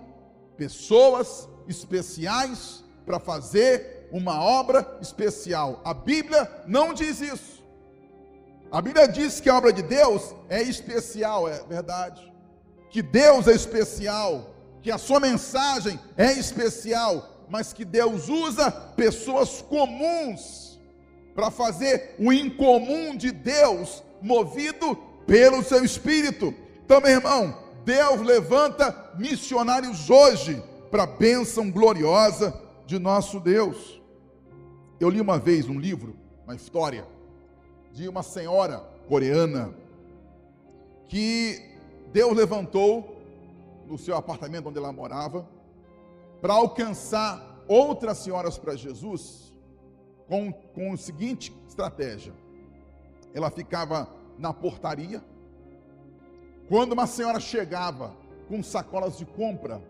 pessoas 0.57 1.47
especiais 1.67 2.83
para 3.05 3.19
fazer 3.19 4.07
uma 4.11 4.41
obra 4.41 4.97
especial. 5.01 5.81
A 5.83 5.93
Bíblia 5.93 6.49
não 6.67 6.93
diz 6.93 7.19
isso. 7.19 7.63
A 8.71 8.81
Bíblia 8.81 9.07
diz 9.07 9.39
que 9.39 9.49
a 9.49 9.57
obra 9.57 9.71
de 9.71 9.81
Deus 9.81 10.35
é 10.49 10.61
especial, 10.61 11.47
é 11.47 11.63
verdade. 11.63 12.31
Que 12.89 13.01
Deus 13.01 13.47
é 13.47 13.53
especial, 13.53 14.55
que 14.81 14.91
a 14.91 14.97
sua 14.97 15.19
mensagem 15.19 15.99
é 16.17 16.31
especial, 16.33 17.45
mas 17.49 17.71
que 17.71 17.85
Deus 17.85 18.29
usa 18.29 18.71
pessoas 18.71 19.61
comuns 19.61 20.62
para 21.35 21.49
fazer 21.49 22.15
o 22.19 22.31
incomum 22.31 23.15
de 23.15 23.31
Deus, 23.31 24.03
movido 24.21 24.95
pelo 25.25 25.63
seu 25.63 25.83
espírito. 25.83 26.53
Então, 26.85 27.01
meu 27.01 27.11
irmão, 27.11 27.57
Deus 27.83 28.21
levanta 28.21 29.13
missionários 29.17 30.09
hoje 30.09 30.61
para 30.91 31.03
a 31.03 31.07
bênção 31.07 31.71
gloriosa 31.71 32.53
de 32.85 32.99
nosso 32.99 33.39
Deus. 33.39 34.01
Eu 34.99 35.09
li 35.09 35.19
uma 35.19 35.39
vez 35.39 35.67
um 35.67 35.79
livro, 35.79 36.15
uma 36.45 36.55
história, 36.55 37.05
de 37.91 38.07
uma 38.07 38.23
senhora 38.23 38.79
coreana 39.07 39.73
que 41.07 41.61
Deus 42.11 42.35
levantou 42.35 43.21
no 43.87 43.97
seu 43.97 44.15
apartamento 44.15 44.69
onde 44.69 44.77
ela 44.77 44.91
morava 44.91 45.47
para 46.41 46.53
alcançar 46.53 47.63
outras 47.67 48.17
senhoras 48.19 48.57
para 48.57 48.75
Jesus 48.75 49.52
com, 50.27 50.51
com 50.51 50.93
a 50.93 50.97
seguinte 50.97 51.53
estratégia: 51.67 52.33
ela 53.33 53.49
ficava 53.49 54.07
na 54.37 54.53
portaria 54.53 55.23
quando 56.67 56.93
uma 56.93 57.05
senhora 57.05 57.39
chegava 57.39 58.15
com 58.47 58.63
sacolas 58.63 59.17
de 59.17 59.25
compra, 59.25 59.81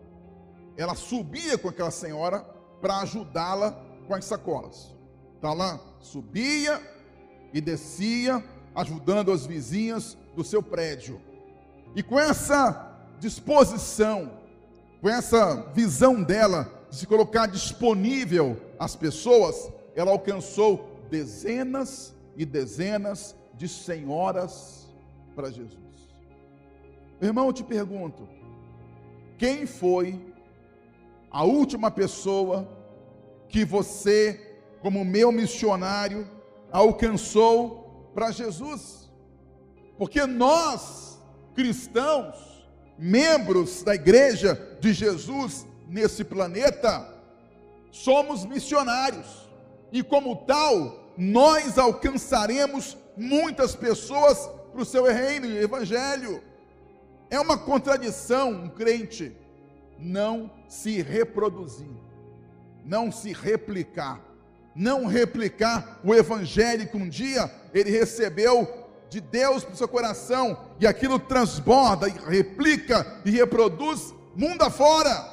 ela 0.76 0.94
subia 0.94 1.56
com 1.56 1.68
aquela 1.68 1.90
senhora 1.90 2.40
para 2.80 2.98
ajudá-la 2.98 3.80
com 4.06 4.14
as 4.14 4.24
sacolas. 4.24 4.94
Então 5.38 5.52
ela 5.52 5.80
subia 6.00 6.80
e 7.52 7.60
descia, 7.60 8.42
ajudando 8.74 9.30
as 9.30 9.46
vizinhas 9.46 10.18
do 10.34 10.42
seu 10.42 10.62
prédio. 10.62 11.20
E 11.94 12.02
com 12.02 12.18
essa 12.18 12.92
disposição, 13.20 14.32
com 15.00 15.08
essa 15.08 15.70
visão 15.72 16.22
dela 16.22 16.68
de 16.90 16.96
se 16.96 17.06
colocar 17.06 17.46
disponível 17.46 18.60
às 18.78 18.96
pessoas, 18.96 19.70
ela 19.94 20.10
alcançou 20.10 20.98
dezenas 21.10 22.14
e 22.36 22.44
dezenas 22.44 23.36
de 23.54 23.68
senhoras 23.68 24.88
para 25.34 25.50
Jesus. 25.50 25.78
Irmão, 27.20 27.46
eu 27.46 27.52
te 27.52 27.62
pergunto: 27.62 28.28
quem 29.38 29.66
foi 29.66 30.20
a 31.30 31.44
última 31.44 31.90
pessoa 31.90 32.68
que 33.48 33.64
você, 33.64 34.58
como 34.80 35.04
meu 35.04 35.30
missionário, 35.30 36.28
alcançou 36.72 38.10
para 38.14 38.30
Jesus? 38.30 39.10
Porque 39.96 40.26
nós, 40.26 41.20
cristãos, 41.54 42.66
membros 42.98 43.82
da 43.82 43.94
igreja 43.94 44.76
de 44.80 44.92
Jesus 44.92 45.66
nesse 45.88 46.24
planeta, 46.24 47.12
somos 47.92 48.44
missionários 48.44 49.43
e, 49.94 50.02
como 50.02 50.34
tal, 50.34 51.12
nós 51.16 51.78
alcançaremos 51.78 52.96
muitas 53.16 53.76
pessoas 53.76 54.50
para 54.72 54.82
o 54.82 54.84
seu 54.84 55.04
reino 55.04 55.46
e 55.46 55.56
evangelho. 55.56 56.42
É 57.30 57.38
uma 57.38 57.56
contradição 57.56 58.50
um 58.50 58.68
crente 58.68 59.32
não 59.96 60.50
se 60.66 61.00
reproduzir, 61.00 61.94
não 62.84 63.12
se 63.12 63.32
replicar, 63.32 64.20
não 64.74 65.06
replicar 65.06 66.00
o 66.02 66.12
evangelho 66.12 66.88
que 66.88 66.96
um 66.96 67.08
dia 67.08 67.48
ele 67.72 67.92
recebeu 67.92 68.88
de 69.08 69.20
Deus 69.20 69.62
para 69.62 69.74
o 69.74 69.76
seu 69.76 69.86
coração 69.86 70.58
e 70.80 70.88
aquilo 70.88 71.20
transborda 71.20 72.08
e 72.08 72.14
replica 72.26 73.20
e 73.24 73.30
reproduz 73.30 74.12
mundo 74.34 74.62
afora. 74.62 75.32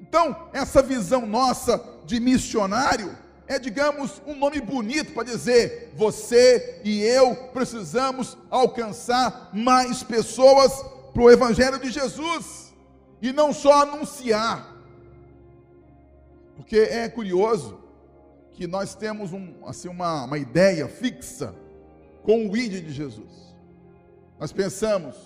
Então, 0.00 0.48
essa 0.54 0.80
visão 0.80 1.26
nossa 1.26 1.78
de 2.06 2.18
missionário 2.18 3.25
é, 3.48 3.58
digamos, 3.58 4.20
um 4.26 4.34
nome 4.34 4.60
bonito 4.60 5.12
para 5.12 5.24
dizer: 5.24 5.92
você 5.94 6.80
e 6.84 7.02
eu 7.02 7.34
precisamos 7.52 8.36
alcançar 8.50 9.50
mais 9.52 10.02
pessoas 10.02 10.84
para 11.12 11.22
o 11.22 11.30
Evangelho 11.30 11.78
de 11.78 11.90
Jesus 11.90 12.74
e 13.22 13.32
não 13.32 13.52
só 13.52 13.82
anunciar. 13.82 14.74
Porque 16.56 16.78
é 16.78 17.08
curioso 17.08 17.78
que 18.52 18.66
nós 18.66 18.94
temos 18.94 19.32
um, 19.32 19.66
assim, 19.66 19.88
uma, 19.88 20.24
uma 20.24 20.38
ideia 20.38 20.88
fixa 20.88 21.54
com 22.22 22.48
o 22.48 22.56
ID 22.56 22.84
de 22.84 22.92
Jesus. 22.92 23.54
Nós 24.38 24.52
pensamos, 24.52 25.16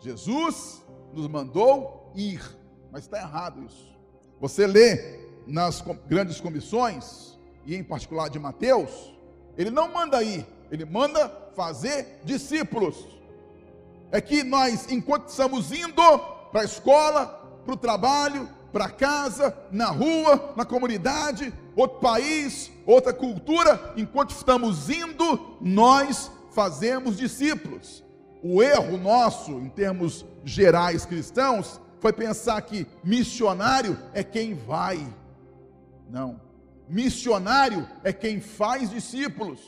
Jesus 0.00 0.82
nos 1.12 1.28
mandou 1.28 2.10
ir, 2.14 2.42
mas 2.90 3.04
está 3.04 3.18
errado 3.18 3.64
isso. 3.64 3.92
Você 4.40 4.66
lê 4.66 5.20
nas 5.46 5.82
grandes 6.08 6.40
comissões, 6.40 7.31
e 7.64 7.74
em 7.74 7.82
particular 7.84 8.28
de 8.28 8.38
Mateus, 8.38 9.12
ele 9.56 9.70
não 9.70 9.92
manda 9.92 10.22
ir, 10.22 10.46
ele 10.70 10.84
manda 10.84 11.28
fazer 11.54 12.20
discípulos 12.24 13.22
é 14.12 14.20
que 14.20 14.44
nós, 14.44 14.86
enquanto 14.92 15.28
estamos 15.28 15.72
indo 15.72 16.18
para 16.52 16.60
a 16.60 16.64
escola, 16.64 17.26
para 17.64 17.72
o 17.72 17.76
trabalho, 17.78 18.46
para 18.70 18.90
casa, 18.90 19.56
na 19.70 19.86
rua, 19.86 20.52
na 20.54 20.66
comunidade, 20.66 21.52
outro 21.74 21.98
país, 21.98 22.70
outra 22.86 23.12
cultura, 23.14 23.94
enquanto 23.96 24.30
estamos 24.30 24.90
indo, 24.90 25.56
nós 25.62 26.30
fazemos 26.50 27.16
discípulos. 27.16 28.04
O 28.42 28.62
erro 28.62 28.98
nosso, 28.98 29.52
em 29.52 29.70
termos 29.70 30.26
gerais 30.44 31.06
cristãos, 31.06 31.80
foi 31.98 32.12
pensar 32.12 32.60
que 32.62 32.86
missionário 33.02 33.98
é 34.12 34.22
quem 34.22 34.54
vai. 34.54 35.06
Não. 36.10 36.38
Missionário 36.92 37.88
é 38.04 38.12
quem 38.12 38.38
faz 38.38 38.90
discípulos. 38.90 39.60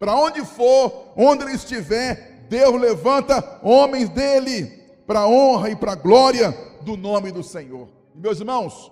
Para 0.00 0.16
onde 0.16 0.44
for, 0.44 1.12
onde 1.16 1.44
ele 1.44 1.52
estiver, 1.52 2.44
Deus 2.48 2.80
levanta 2.80 3.60
homens 3.62 4.08
dele 4.08 4.66
para 5.06 5.20
a 5.20 5.28
honra 5.28 5.70
e 5.70 5.76
para 5.76 5.92
a 5.92 5.94
glória 5.94 6.50
do 6.82 6.96
nome 6.96 7.30
do 7.30 7.40
Senhor. 7.40 7.88
meus 8.12 8.40
irmãos, 8.40 8.90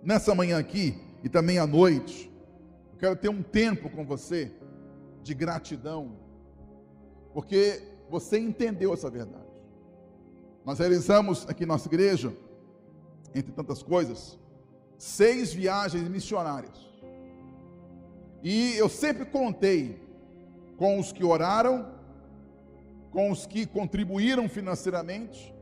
nessa 0.00 0.32
manhã 0.32 0.60
aqui 0.60 0.96
e 1.24 1.28
também 1.28 1.58
à 1.58 1.66
noite, 1.66 2.32
eu 2.92 2.98
quero 3.00 3.16
ter 3.16 3.30
um 3.30 3.42
tempo 3.42 3.90
com 3.90 4.06
você 4.06 4.52
de 5.24 5.34
gratidão, 5.34 6.12
porque 7.34 7.82
você 8.08 8.38
entendeu 8.38 8.94
essa 8.94 9.10
verdade. 9.10 9.44
Nós 10.64 10.78
realizamos 10.78 11.48
aqui 11.48 11.66
nossa 11.66 11.88
igreja, 11.88 12.32
entre 13.34 13.50
tantas 13.50 13.82
coisas, 13.82 14.38
seis 14.98 15.52
viagens 15.52 16.08
missionárias. 16.08 16.86
E 18.42 18.76
eu 18.76 18.88
sempre 18.88 19.24
contei 19.24 20.00
com 20.76 20.98
os 20.98 21.12
que 21.12 21.24
oraram, 21.24 21.92
com 23.10 23.30
os 23.30 23.46
que 23.46 23.66
contribuíram 23.66 24.48
financeiramente 24.48 25.54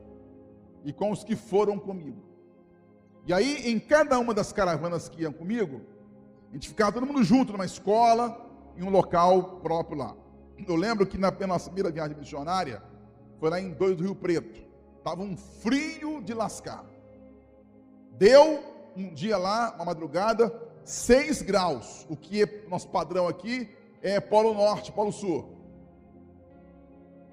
e 0.84 0.92
com 0.92 1.10
os 1.10 1.24
que 1.24 1.36
foram 1.36 1.78
comigo. 1.78 2.22
E 3.26 3.32
aí, 3.32 3.70
em 3.70 3.78
cada 3.78 4.18
uma 4.18 4.34
das 4.34 4.52
caravanas 4.52 5.08
que 5.08 5.22
iam 5.22 5.32
comigo, 5.32 5.80
a 6.50 6.54
gente 6.54 6.68
ficava 6.68 6.92
todo 6.92 7.06
mundo 7.06 7.22
junto 7.22 7.52
numa 7.52 7.64
escola, 7.64 8.44
em 8.76 8.82
um 8.82 8.90
local 8.90 9.60
próprio 9.60 9.98
lá. 9.98 10.16
Eu 10.68 10.76
lembro 10.76 11.06
que 11.06 11.16
na 11.16 11.30
nossa 11.46 11.70
primeira 11.70 11.90
viagem 11.90 12.16
missionária, 12.16 12.82
foi 13.38 13.50
lá 13.50 13.60
em 13.60 13.70
Dois 13.70 13.96
do 13.96 14.02
Rio 14.04 14.14
Preto. 14.14 14.62
Estava 14.98 15.22
um 15.22 15.36
frio 15.36 16.22
de 16.22 16.34
lascar. 16.34 16.84
Deu 18.12 18.73
um 18.96 19.12
dia 19.12 19.36
lá, 19.36 19.74
uma 19.76 19.86
madrugada, 19.86 20.52
6 20.84 21.42
graus, 21.42 22.06
o 22.08 22.16
que 22.16 22.42
é 22.42 22.64
nosso 22.68 22.88
padrão 22.88 23.26
aqui 23.26 23.68
é 24.02 24.20
Polo 24.20 24.52
Norte, 24.52 24.92
Polo 24.92 25.12
Sul. 25.12 25.54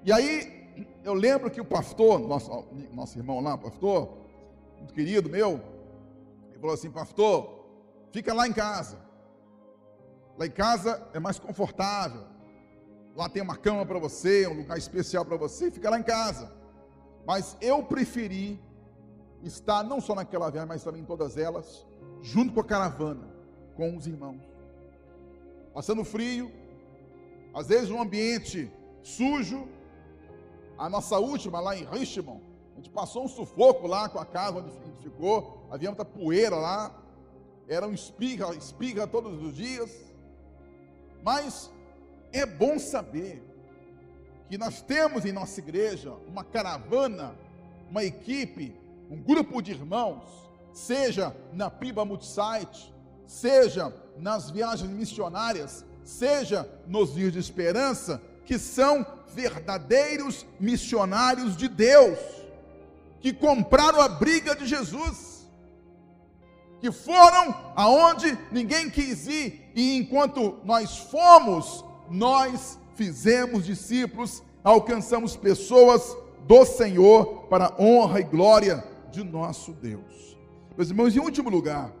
E 0.04 0.10
aí, 0.12 0.86
eu 1.04 1.14
lembro 1.14 1.50
que 1.50 1.60
o 1.60 1.64
pastor, 1.64 2.18
nosso, 2.18 2.64
nosso 2.92 3.18
irmão 3.18 3.40
lá, 3.40 3.56
pastor, 3.58 4.16
muito 4.78 4.94
querido 4.94 5.28
meu, 5.28 5.60
ele 6.50 6.58
falou 6.58 6.74
assim: 6.74 6.90
Pastor, 6.90 7.66
fica 8.10 8.32
lá 8.32 8.48
em 8.48 8.52
casa. 8.52 8.98
Lá 10.38 10.46
em 10.46 10.50
casa 10.50 11.06
é 11.12 11.20
mais 11.20 11.38
confortável. 11.38 12.24
Lá 13.14 13.28
tem 13.28 13.42
uma 13.42 13.56
cama 13.56 13.84
para 13.84 13.98
você, 13.98 14.46
um 14.46 14.54
lugar 14.54 14.78
especial 14.78 15.24
para 15.24 15.36
você, 15.36 15.70
fica 15.70 15.90
lá 15.90 15.98
em 15.98 16.02
casa. 16.02 16.50
Mas 17.26 17.56
eu 17.60 17.82
preferi 17.82 18.58
estar 19.42 19.82
não 19.82 20.00
só 20.00 20.14
naquela 20.14 20.50
viagem, 20.50 20.68
mas 20.68 20.84
também 20.84 21.02
em 21.02 21.04
todas 21.04 21.36
elas, 21.36 21.86
junto 22.20 22.52
com 22.52 22.60
a 22.60 22.64
caravana, 22.64 23.28
com 23.76 23.96
os 23.96 24.06
irmãos. 24.06 24.40
Passando 25.74 26.04
frio, 26.04 26.50
às 27.54 27.68
vezes 27.68 27.90
um 27.90 28.00
ambiente 28.00 28.70
sujo. 29.02 29.68
A 30.78 30.88
nossa 30.88 31.18
última 31.18 31.60
lá 31.60 31.76
em 31.76 31.84
Richmond, 31.84 32.42
a 32.72 32.76
gente 32.76 32.90
passou 32.90 33.24
um 33.24 33.28
sufoco 33.28 33.86
lá 33.86 34.08
com 34.08 34.18
a 34.18 34.24
casa 34.24 34.58
onde 34.58 34.72
ficou, 35.02 35.66
havia 35.70 35.90
muita 35.90 36.04
poeira 36.04 36.56
lá, 36.56 36.92
era 37.68 37.86
um 37.86 37.92
espirra, 37.92 38.54
espirra 38.54 39.06
todos 39.06 39.42
os 39.42 39.54
dias. 39.54 39.90
Mas 41.22 41.70
é 42.32 42.44
bom 42.44 42.78
saber 42.78 43.42
que 44.48 44.58
nós 44.58 44.82
temos 44.82 45.24
em 45.24 45.32
nossa 45.32 45.60
igreja 45.60 46.12
uma 46.26 46.42
caravana, 46.42 47.36
uma 47.88 48.02
equipe, 48.02 48.74
um 49.12 49.20
grupo 49.20 49.60
de 49.60 49.72
irmãos, 49.72 50.24
seja 50.72 51.36
na 51.52 51.68
Piba 51.70 52.02
Multisite, 52.02 52.90
seja 53.26 53.94
nas 54.16 54.50
viagens 54.50 54.90
missionárias, 54.90 55.84
seja 56.02 56.66
nos 56.86 57.14
dias 57.14 57.30
de 57.30 57.38
esperança, 57.38 58.22
que 58.46 58.58
são 58.58 59.06
verdadeiros 59.34 60.46
missionários 60.58 61.58
de 61.58 61.68
Deus, 61.68 62.18
que 63.20 63.34
compraram 63.34 64.00
a 64.00 64.08
briga 64.08 64.56
de 64.56 64.64
Jesus, 64.64 65.46
que 66.80 66.90
foram 66.90 67.54
aonde 67.76 68.38
ninguém 68.50 68.88
quis 68.88 69.26
ir, 69.26 69.70
e 69.74 69.94
enquanto 69.98 70.58
nós 70.64 70.96
fomos, 70.96 71.84
nós 72.08 72.78
fizemos 72.94 73.66
discípulos, 73.66 74.42
alcançamos 74.64 75.36
pessoas 75.36 76.16
do 76.46 76.64
Senhor 76.64 77.44
para 77.50 77.74
honra 77.78 78.20
e 78.20 78.24
glória 78.24 78.91
de 79.12 79.22
nosso 79.22 79.72
Deus. 79.74 80.38
Meus 80.76 80.88
irmãos, 80.88 81.14
em 81.14 81.20
último 81.20 81.50
lugar, 81.50 81.92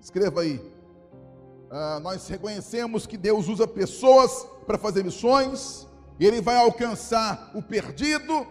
escreva 0.00 0.40
aí. 0.40 0.56
Uh, 0.56 2.00
nós 2.00 2.26
reconhecemos 2.26 3.06
que 3.06 3.18
Deus 3.18 3.48
usa 3.48 3.68
pessoas 3.68 4.46
para 4.66 4.78
fazer 4.78 5.04
missões, 5.04 5.86
e 6.18 6.24
Ele 6.26 6.40
vai 6.40 6.56
alcançar 6.56 7.50
o 7.54 7.62
perdido, 7.62 8.46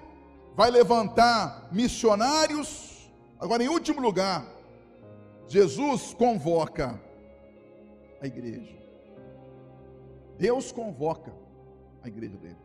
vai 0.55 0.69
levantar 0.69 1.67
missionários. 1.71 3.09
Agora, 3.39 3.63
em 3.63 3.67
último 3.67 3.99
lugar, 3.99 4.45
Jesus 5.47 6.13
convoca 6.13 7.01
a 8.21 8.27
igreja. 8.27 8.75
Deus 10.37 10.71
convoca 10.71 11.33
a 12.03 12.07
igreja 12.07 12.37
dele. 12.37 12.57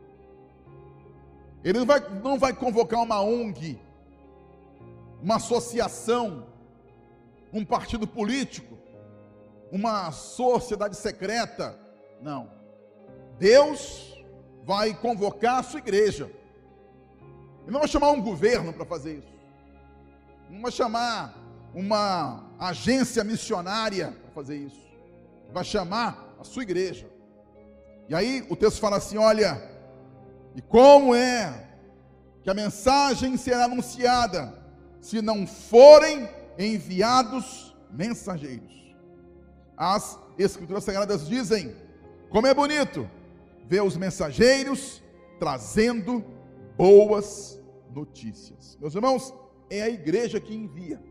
Ele 1.63 1.79
não 1.79 1.85
vai, 1.85 1.99
não 2.21 2.39
vai 2.39 2.53
convocar 2.53 3.01
uma 3.01 3.21
ONG, 3.21 3.79
uma 5.21 5.35
associação, 5.35 6.47
um 7.53 7.63
partido 7.63 8.07
político, 8.07 8.77
uma 9.71 10.11
sociedade 10.11 10.95
secreta. 10.95 11.77
Não. 12.21 12.49
Deus 13.37 14.17
vai 14.63 14.93
convocar 14.93 15.59
a 15.59 15.63
sua 15.63 15.79
igreja. 15.79 16.31
Ele 17.63 17.71
não 17.71 17.79
vai 17.79 17.87
chamar 17.87 18.11
um 18.11 18.21
governo 18.21 18.73
para 18.73 18.85
fazer 18.85 19.19
isso. 19.19 19.31
Não 20.49 20.61
vai 20.61 20.71
chamar 20.71 21.37
uma 21.73 22.43
agência 22.59 23.23
missionária 23.23 24.17
para 24.23 24.31
fazer 24.31 24.57
isso. 24.57 24.81
Vai 25.53 25.63
chamar 25.63 26.35
a 26.39 26.43
sua 26.43 26.63
igreja. 26.63 27.07
E 28.09 28.15
aí 28.15 28.45
o 28.49 28.55
texto 28.55 28.79
fala 28.79 28.97
assim: 28.97 29.17
olha, 29.17 29.61
e 30.55 30.61
como 30.61 31.15
é 31.15 31.69
que 32.43 32.49
a 32.49 32.53
mensagem 32.53 33.37
será 33.37 33.65
anunciada 33.65 34.60
se 35.01 35.21
não 35.21 35.45
forem 35.45 36.29
enviados 36.57 37.75
mensageiros? 37.91 38.95
As 39.75 40.17
Escrituras 40.37 40.83
Sagradas 40.83 41.27
dizem: 41.27 41.75
como 42.29 42.47
é 42.47 42.53
bonito 42.53 43.09
ver 43.67 43.81
os 43.83 43.97
mensageiros 43.97 45.03
trazendo 45.39 46.23
boas 46.77 47.59
notícias. 47.93 48.77
Meus 48.79 48.95
irmãos, 48.95 49.33
é 49.69 49.81
a 49.81 49.89
igreja 49.89 50.39
que 50.39 50.53
envia, 50.53 51.01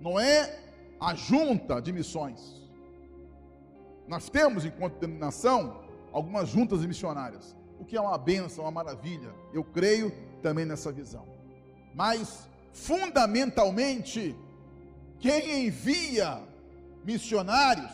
não 0.00 0.18
é 0.18 0.58
a 1.00 1.14
junta 1.14 1.80
de 1.80 1.92
missões. 1.92 2.60
Nós 4.06 4.28
temos, 4.28 4.64
enquanto 4.64 4.98
denominação, 4.98 5.84
algumas 6.12 6.48
juntas 6.48 6.84
missionárias, 6.84 7.56
o 7.78 7.84
que 7.84 7.96
é 7.96 8.00
uma 8.00 8.18
benção, 8.18 8.64
uma 8.64 8.70
maravilha. 8.70 9.32
Eu 9.52 9.62
creio 9.62 10.12
também 10.42 10.64
nessa 10.64 10.90
visão. 10.90 11.26
Mas, 11.94 12.48
fundamentalmente, 12.72 14.34
quem 15.18 15.66
envia 15.66 16.40
missionários 17.04 17.90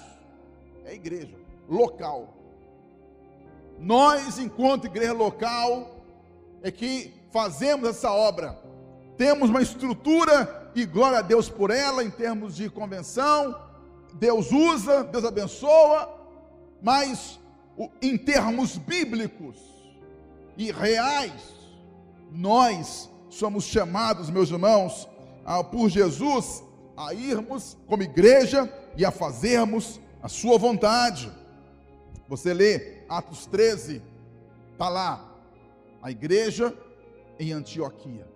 é 0.85 0.91
a 0.91 0.95
igreja 0.95 1.35
local. 1.69 2.35
Nós, 3.79 4.39
enquanto 4.39 4.87
igreja 4.87 5.13
local, 5.13 5.97
é 6.63 6.71
que 6.71 7.13
fazemos 7.31 7.89
essa 7.89 8.11
obra. 8.11 8.59
Temos 9.17 9.51
uma 9.51 9.63
estrutura 9.63 10.71
e 10.75 10.85
glória 10.85 11.19
a 11.19 11.23
Deus 11.23 11.49
por 11.49 11.71
ela 11.71 12.05
em 12.05 12.11
termos 12.11 12.55
de 12.55 12.69
convenção, 12.69 13.59
Deus 14.15 14.53
usa, 14.53 15.05
Deus 15.05 15.25
abençoa, 15.25 16.15
mas 16.83 17.39
em 18.01 18.17
termos 18.17 18.77
bíblicos 18.77 19.57
e 20.57 20.71
reais, 20.71 21.55
nós 22.31 23.11
somos 23.37 23.65
chamados, 23.65 24.31
meus 24.31 24.51
irmãos, 24.51 25.09
por 25.71 25.89
Jesus 25.89 26.65
a 26.97 27.13
irmos 27.13 27.77
como 27.87 28.03
igreja 28.03 28.73
e 28.97 29.05
a 29.05 29.11
fazermos 29.11 30.01
a 30.23 30.29
sua 30.29 30.59
vontade. 30.59 31.31
Você 32.29 32.55
lê 32.55 33.03
Atos 33.09 33.47
13, 33.47 34.03
está 34.73 34.89
lá, 34.89 35.25
a 36.03 36.11
igreja 36.11 36.75
em 37.39 37.53
Antioquia. 37.53 38.27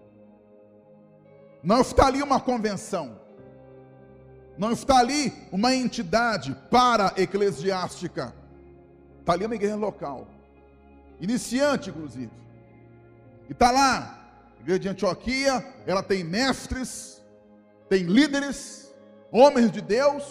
Não 1.63 1.81
está 1.81 2.07
ali 2.07 2.23
uma 2.23 2.39
convenção, 2.39 3.19
não 4.59 4.73
está 4.73 4.99
ali 4.99 5.33
uma 5.51 5.75
entidade 5.75 6.55
para-eclesiástica. 6.71 8.35
Está 9.19 9.33
ali 9.33 9.47
uma 9.47 9.55
igreja 9.55 9.77
local. 9.77 10.29
Iniciante, 11.21 11.91
inclusive. 11.91 12.31
E 13.49 13.53
está 13.53 13.71
lá, 13.71 14.20
igreja 14.61 14.79
de 14.79 14.89
Antioquia, 14.89 15.65
ela 15.87 16.03
tem 16.03 16.23
mestres, 16.23 17.23
tem 17.89 18.05
líderes, 18.05 18.95
homens 19.33 19.71
de 19.71 19.81
Deus, 19.81 20.25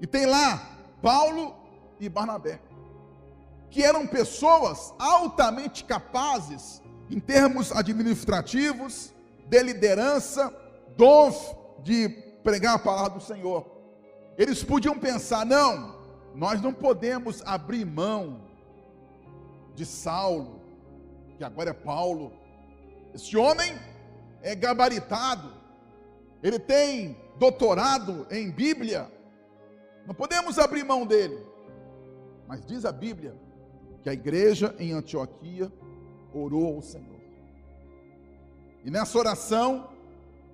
e 0.00 0.06
tem 0.06 0.26
lá 0.26 0.70
Paulo 1.00 1.56
e 1.98 2.08
Barnabé, 2.08 2.60
que 3.70 3.82
eram 3.82 4.06
pessoas 4.06 4.92
altamente 4.98 5.84
capazes 5.84 6.82
em 7.10 7.18
termos 7.18 7.72
administrativos, 7.72 9.12
de 9.46 9.62
liderança, 9.62 10.54
dons 10.96 11.54
de 11.82 12.08
pregar 12.42 12.76
a 12.76 12.78
palavra 12.78 13.18
do 13.18 13.20
Senhor. 13.20 13.66
Eles 14.38 14.62
podiam 14.62 14.98
pensar: 14.98 15.44
não, 15.44 15.98
nós 16.34 16.60
não 16.60 16.72
podemos 16.72 17.42
abrir 17.44 17.84
mão 17.84 18.42
de 19.74 19.84
Saulo, 19.84 20.60
que 21.36 21.44
agora 21.44 21.70
é 21.70 21.74
Paulo, 21.74 22.32
Esse 23.14 23.36
homem 23.36 23.78
é 24.42 24.54
gabaritado, 24.56 25.52
ele 26.42 26.58
tem 26.58 27.16
doutorado 27.38 28.26
em 28.30 28.50
Bíblia, 28.50 29.10
não 30.04 30.14
podemos 30.14 30.58
abrir 30.58 30.84
mão 30.84 31.06
dele. 31.06 31.38
Mas 32.48 32.66
diz 32.66 32.84
a 32.84 32.92
Bíblia 32.92 33.34
que 34.02 34.10
a 34.10 34.12
igreja 34.12 34.74
em 34.78 34.92
Antioquia 34.92 35.72
orou 36.32 36.74
ao 36.74 36.82
Senhor. 36.82 37.20
E 38.84 38.90
nessa 38.90 39.16
oração, 39.16 39.88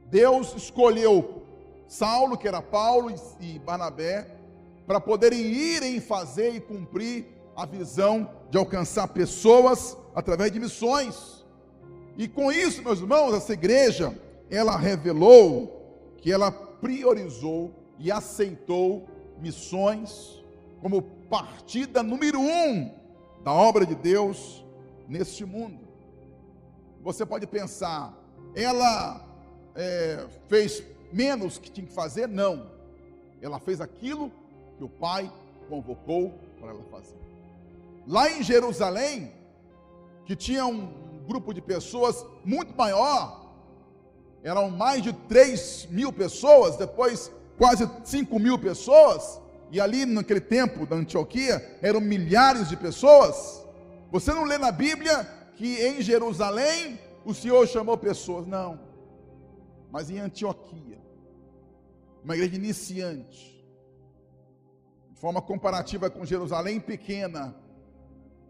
Deus 0.07 0.55
escolheu 0.55 1.43
Saulo, 1.89 2.39
que 2.39 2.47
era 2.47 2.63
Paulo, 2.63 3.13
e 3.41 3.59
Barnabé, 3.59 4.37
para 4.87 5.01
poderem 5.01 5.41
ir 5.41 5.83
em 5.83 6.01
fazer 6.01 6.55
e 6.55 6.61
cumprir 6.61 7.27
a 7.57 7.67
visão 7.67 8.31
de 8.51 8.59
alcançar 8.59 9.09
pessoas 9.09 9.97
através 10.15 10.53
de 10.53 10.61
missões. 10.61 11.40
E 12.21 12.29
com 12.29 12.53
isso, 12.53 12.83
meus 12.83 13.01
irmãos, 13.01 13.33
essa 13.33 13.55
igreja, 13.55 14.15
ela 14.51 14.77
revelou 14.77 16.13
que 16.19 16.31
ela 16.31 16.53
priorizou 16.53 17.75
e 17.99 18.13
aceitou 18.13 19.09
missões 19.41 20.45
como 20.83 21.01
partida 21.01 22.03
número 22.03 22.39
um 22.39 22.95
da 23.43 23.55
obra 23.55 23.87
de 23.87 23.95
Deus 23.95 24.63
neste 25.09 25.47
mundo. 25.47 25.81
Você 27.01 27.25
pode 27.25 27.47
pensar, 27.47 28.15
ela 28.55 29.27
é, 29.75 30.27
fez 30.47 30.85
menos 31.11 31.57
que 31.57 31.71
tinha 31.71 31.87
que 31.87 31.95
fazer? 31.95 32.29
Não. 32.29 32.71
Ela 33.41 33.59
fez 33.59 33.81
aquilo 33.81 34.31
que 34.77 34.85
o 34.85 34.91
Pai 34.91 35.33
convocou 35.71 36.35
para 36.61 36.69
ela 36.69 36.85
fazer. 36.91 37.17
Lá 38.07 38.31
em 38.31 38.43
Jerusalém, 38.43 39.33
que 40.27 40.37
tinha 40.37 40.67
um 40.67 41.10
grupo 41.31 41.55
de 41.55 41.63
pessoas 41.63 42.27
muito 42.45 42.77
maior, 42.77 43.23
eram 44.43 44.69
mais 44.69 45.01
de 45.03 45.13
3 45.13 45.87
mil 45.91 46.13
pessoas, 46.13 46.77
depois 46.77 47.31
quase 47.57 47.89
5 48.05 48.39
mil 48.39 48.59
pessoas, 48.59 49.41
e 49.71 49.81
ali 49.81 50.05
naquele 50.05 50.41
tempo 50.41 50.85
da 50.87 50.97
Antioquia 50.97 51.79
eram 51.81 52.01
milhares 52.01 52.69
de 52.69 52.77
pessoas. 52.77 53.65
Você 54.11 54.33
não 54.33 54.45
lê 54.45 54.59
na 54.59 54.73
Bíblia 54.73 55.25
que 55.55 55.81
em 55.87 56.03
Jerusalém 56.03 56.99
o 57.25 57.33
Senhor 57.33 57.65
chamou 57.69 57.97
pessoas, 57.97 58.45
não, 58.47 58.81
mas 59.93 60.11
em 60.11 60.19
Antioquia, 60.19 60.99
uma 62.25 62.35
igreja 62.35 62.57
iniciante, 62.57 63.65
de 65.13 65.21
forma 65.21 65.41
comparativa 65.41 66.11
com 66.11 66.25
Jerusalém 66.25 66.81
pequena, 66.81 67.55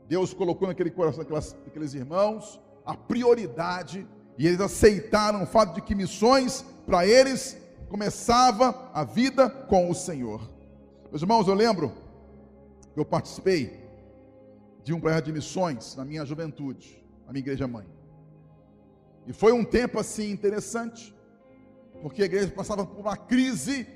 Deus 0.09 0.33
colocou 0.33 0.67
naquele 0.67 0.91
coração 0.91 1.25
daqueles 1.25 1.95
irmãos 1.95 2.59
a 2.85 2.95
prioridade, 2.95 4.07
e 4.39 4.47
eles 4.47 4.61
aceitaram 4.61 5.43
o 5.43 5.47
fato 5.47 5.75
de 5.75 5.83
que 5.83 5.95
missões 5.95 6.65
para 6.87 7.07
eles 7.07 7.57
começava 7.89 8.91
a 8.95 9.05
vida 9.05 9.49
com 9.51 9.91
o 9.91 9.95
Senhor. 9.95 10.41
Meus 11.11 11.23
irmãos, 11.23 11.47
eu 11.49 11.55
lembro 11.55 11.93
que 12.95 13.01
eu 13.01 13.05
participei 13.05 13.81
de 14.83 14.93
um 14.93 15.01
projeto 15.01 15.27
de 15.27 15.33
missões 15.33 15.95
na 15.97 16.05
minha 16.05 16.25
juventude, 16.25 17.05
na 17.27 17.33
minha 17.33 17.41
igreja 17.41 17.67
mãe. 17.67 17.87
E 19.27 19.33
foi 19.33 19.53
um 19.53 19.65
tempo 19.65 19.99
assim 19.99 20.31
interessante, 20.31 21.15
porque 22.01 22.23
a 22.23 22.25
igreja 22.27 22.51
passava 22.51 22.87
por 22.87 23.01
uma 23.01 23.17
crise 23.17 23.87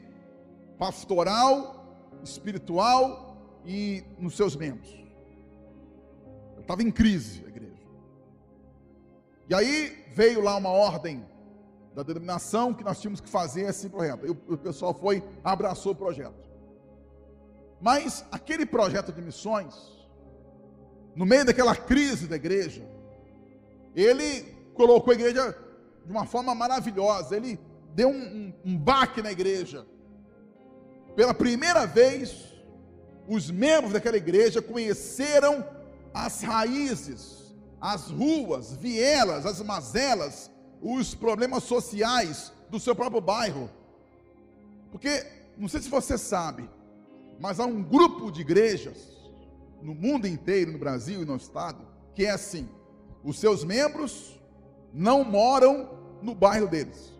pastoral, 0.78 2.20
espiritual 2.22 3.36
e 3.64 4.04
nos 4.18 4.36
seus 4.36 4.54
membros. 4.56 4.92
Estava 6.60 6.82
em 6.82 6.90
crise. 6.90 7.44
E 9.48 9.54
aí 9.54 10.04
veio 10.14 10.40
lá 10.40 10.56
uma 10.56 10.70
ordem 10.70 11.24
da 11.94 12.02
denominação 12.02 12.74
que 12.74 12.82
nós 12.82 13.00
tínhamos 13.00 13.20
que 13.20 13.28
fazer 13.28 13.62
esse 13.62 13.88
projeto. 13.88 14.26
E 14.26 14.30
o 14.30 14.58
pessoal 14.58 14.92
foi, 14.92 15.22
abraçou 15.42 15.92
o 15.92 15.96
projeto. 15.96 16.34
Mas 17.80 18.24
aquele 18.32 18.64
projeto 18.64 19.12
de 19.12 19.20
missões, 19.20 19.74
no 21.14 21.26
meio 21.26 21.44
daquela 21.44 21.76
crise 21.76 22.26
da 22.26 22.36
igreja, 22.36 22.82
ele 23.94 24.42
colocou 24.74 25.12
a 25.12 25.14
igreja 25.14 25.56
de 26.04 26.10
uma 26.10 26.26
forma 26.26 26.54
maravilhosa. 26.54 27.36
Ele 27.36 27.60
deu 27.94 28.08
um, 28.08 28.52
um, 28.64 28.72
um 28.72 28.78
baque 28.78 29.22
na 29.22 29.30
igreja. 29.30 29.86
Pela 31.14 31.32
primeira 31.32 31.86
vez, 31.86 32.54
os 33.28 33.50
membros 33.50 33.92
daquela 33.92 34.16
igreja 34.16 34.60
conheceram 34.60 35.64
as 36.12 36.42
raízes, 36.42 37.43
as 37.80 38.10
ruas, 38.10 38.74
vielas, 38.74 39.46
as 39.46 39.60
mazelas, 39.60 40.50
os 40.80 41.14
problemas 41.14 41.64
sociais 41.64 42.52
do 42.70 42.80
seu 42.80 42.94
próprio 42.94 43.20
bairro. 43.20 43.70
Porque, 44.90 45.26
não 45.56 45.68
sei 45.68 45.80
se 45.80 45.88
você 45.88 46.16
sabe, 46.16 46.68
mas 47.40 47.58
há 47.58 47.64
um 47.64 47.82
grupo 47.82 48.30
de 48.30 48.40
igrejas 48.40 49.14
no 49.82 49.94
mundo 49.94 50.26
inteiro, 50.26 50.72
no 50.72 50.78
Brasil 50.78 51.22
e 51.22 51.24
no 51.24 51.36
estado, 51.36 51.86
que 52.14 52.24
é 52.24 52.30
assim: 52.30 52.68
os 53.22 53.38
seus 53.38 53.64
membros 53.64 54.40
não 54.92 55.24
moram 55.24 55.90
no 56.22 56.34
bairro 56.34 56.68
deles. 56.68 57.12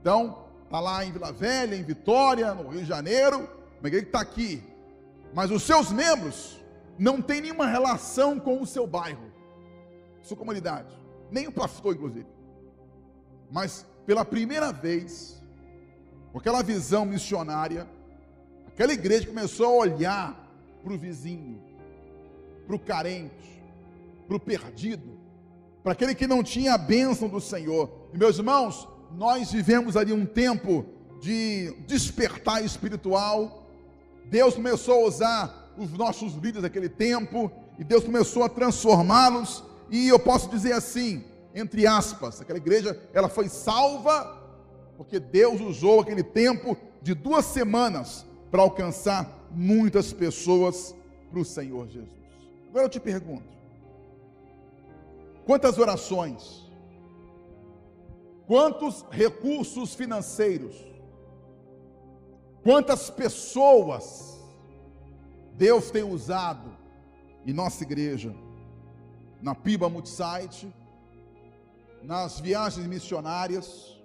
Então, 0.00 0.46
está 0.64 0.80
lá 0.80 1.04
em 1.04 1.12
Vila 1.12 1.32
Velha, 1.32 1.74
em 1.74 1.82
Vitória, 1.82 2.54
no 2.54 2.68
Rio 2.68 2.80
de 2.80 2.86
Janeiro, 2.86 3.48
uma 3.80 3.88
igreja 3.88 4.04
que 4.04 4.08
está 4.08 4.20
aqui. 4.20 4.62
Mas 5.34 5.50
os 5.50 5.62
seus 5.62 5.90
membros 5.90 6.60
não 6.98 7.20
têm 7.20 7.40
nenhuma 7.40 7.66
relação 7.66 8.38
com 8.38 8.60
o 8.60 8.66
seu 8.66 8.86
bairro, 8.86 9.31
sua 10.22 10.36
comunidade, 10.36 10.88
nem 11.30 11.46
o 11.46 11.52
pastor, 11.52 11.94
inclusive. 11.94 12.26
Mas 13.50 13.86
pela 14.06 14.24
primeira 14.24 14.72
vez, 14.72 15.42
com 16.32 16.38
aquela 16.38 16.62
visão 16.62 17.04
missionária, 17.04 17.86
Aquela 18.74 18.94
igreja 18.94 19.26
começou 19.26 19.66
a 19.66 19.84
olhar 19.84 20.48
para 20.82 20.94
o 20.94 20.98
vizinho, 20.98 21.60
para 22.66 22.74
o 22.74 22.78
carente, 22.78 23.62
para 24.26 24.36
o 24.36 24.40
perdido, 24.40 25.20
para 25.82 25.92
aquele 25.92 26.14
que 26.14 26.26
não 26.26 26.42
tinha 26.42 26.72
a 26.72 26.78
bênção 26.78 27.28
do 27.28 27.38
Senhor. 27.38 28.08
E 28.14 28.18
meus 28.18 28.38
irmãos, 28.38 28.88
nós 29.14 29.52
vivemos 29.52 29.94
ali 29.94 30.10
um 30.10 30.24
tempo 30.24 30.86
de 31.20 31.70
despertar 31.86 32.64
espiritual. 32.64 33.68
Deus 34.24 34.54
começou 34.54 35.04
a 35.04 35.06
usar 35.06 35.74
os 35.76 35.92
nossos 35.92 36.32
líderes 36.32 36.62
daquele 36.62 36.88
tempo, 36.88 37.52
e 37.78 37.84
Deus 37.84 38.04
começou 38.04 38.42
a 38.42 38.48
transformá-los. 38.48 39.62
E 39.92 40.08
eu 40.08 40.18
posso 40.18 40.48
dizer 40.48 40.72
assim, 40.72 41.22
entre 41.54 41.86
aspas, 41.86 42.40
aquela 42.40 42.58
igreja, 42.58 42.98
ela 43.12 43.28
foi 43.28 43.46
salva 43.48 44.40
porque 44.96 45.20
Deus 45.20 45.60
usou 45.60 46.00
aquele 46.00 46.22
tempo 46.22 46.76
de 47.02 47.12
duas 47.12 47.44
semanas 47.44 48.24
para 48.50 48.62
alcançar 48.62 49.46
muitas 49.50 50.10
pessoas 50.10 50.94
para 51.30 51.40
o 51.40 51.44
Senhor 51.44 51.86
Jesus. 51.88 52.22
Agora 52.70 52.86
eu 52.86 52.88
te 52.88 53.00
pergunto: 53.00 53.44
quantas 55.44 55.76
orações, 55.78 56.70
quantos 58.46 59.04
recursos 59.10 59.94
financeiros, 59.94 60.74
quantas 62.62 63.10
pessoas 63.10 64.40
Deus 65.54 65.90
tem 65.90 66.02
usado 66.02 66.70
em 67.44 67.52
nossa 67.52 67.82
igreja, 67.82 68.34
na 69.42 69.54
Piba 69.54 69.88
Multisite, 69.88 70.72
nas 72.02 72.40
viagens 72.40 72.86
missionárias, 72.86 74.00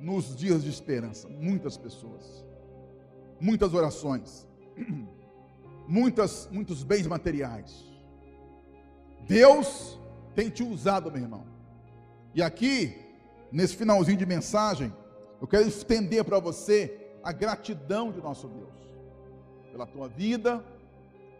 nos 0.00 0.34
dias 0.34 0.64
de 0.64 0.70
esperança, 0.70 1.28
muitas 1.28 1.76
pessoas 1.76 2.42
muitas 3.42 3.74
orações, 3.74 4.46
muitas, 5.88 6.48
muitos 6.52 6.84
bens 6.84 7.08
materiais. 7.08 7.84
Deus 9.26 9.98
tem 10.32 10.48
te 10.48 10.62
usado, 10.62 11.10
meu 11.10 11.20
irmão. 11.20 11.44
E 12.32 12.40
aqui, 12.40 12.96
nesse 13.50 13.74
finalzinho 13.74 14.16
de 14.16 14.24
mensagem, 14.24 14.94
eu 15.40 15.48
quero 15.48 15.66
estender 15.66 16.24
para 16.24 16.38
você 16.38 17.10
a 17.24 17.32
gratidão 17.32 18.12
de 18.12 18.20
nosso 18.20 18.46
Deus, 18.46 18.72
pela 19.72 19.86
tua 19.86 20.08
vida, 20.08 20.64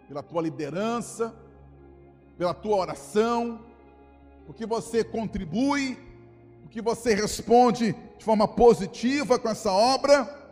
pela 0.08 0.24
tua 0.24 0.42
liderança, 0.42 1.32
pela 2.42 2.54
tua 2.54 2.76
oração, 2.76 3.60
porque 4.44 4.66
você 4.66 5.04
contribui, 5.04 5.96
porque 6.62 6.82
você 6.82 7.14
responde 7.14 7.94
de 8.18 8.24
forma 8.24 8.48
positiva 8.48 9.38
com 9.38 9.48
essa 9.48 9.70
obra 9.70 10.42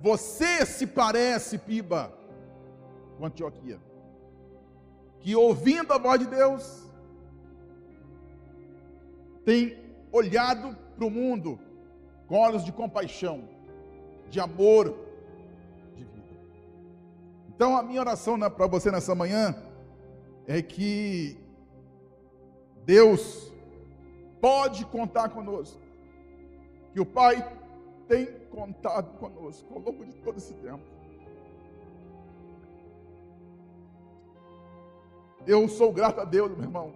você 0.00 0.64
se 0.64 0.86
parece, 0.86 1.58
Piba, 1.58 2.12
com 3.18 3.26
Antioquia, 3.26 3.78
que 5.18 5.34
ouvindo 5.34 5.92
a 5.92 5.98
voz 5.98 6.20
de 6.20 6.26
Deus, 6.26 6.88
tem 9.44 9.76
olhado 10.12 10.76
para 10.96 11.04
o 11.04 11.10
mundo 11.10 11.58
com 12.28 12.38
olhos 12.38 12.64
de 12.64 12.72
compaixão, 12.72 13.48
de 14.30 14.38
amor, 14.40 14.96
de 15.96 16.04
vida. 16.04 16.34
Então, 17.48 17.76
a 17.76 17.82
minha 17.82 18.00
oração 18.00 18.38
para 18.38 18.66
você 18.68 18.90
nessa 18.90 19.14
manhã 19.14 19.54
é 20.46 20.62
que 20.62 21.39
Deus 22.84 23.52
pode 24.40 24.84
contar 24.86 25.28
conosco. 25.28 25.80
Que 26.92 27.00
o 27.00 27.06
Pai 27.06 27.58
tem 28.08 28.26
contado 28.50 29.16
conosco 29.18 29.72
ao 29.72 29.80
longo 29.80 30.04
de 30.04 30.14
todo 30.16 30.38
esse 30.38 30.54
tempo. 30.54 30.84
Eu 35.46 35.68
sou 35.68 35.92
grato 35.92 36.20
a 36.20 36.24
Deus, 36.24 36.50
meu 36.50 36.64
irmão. 36.64 36.92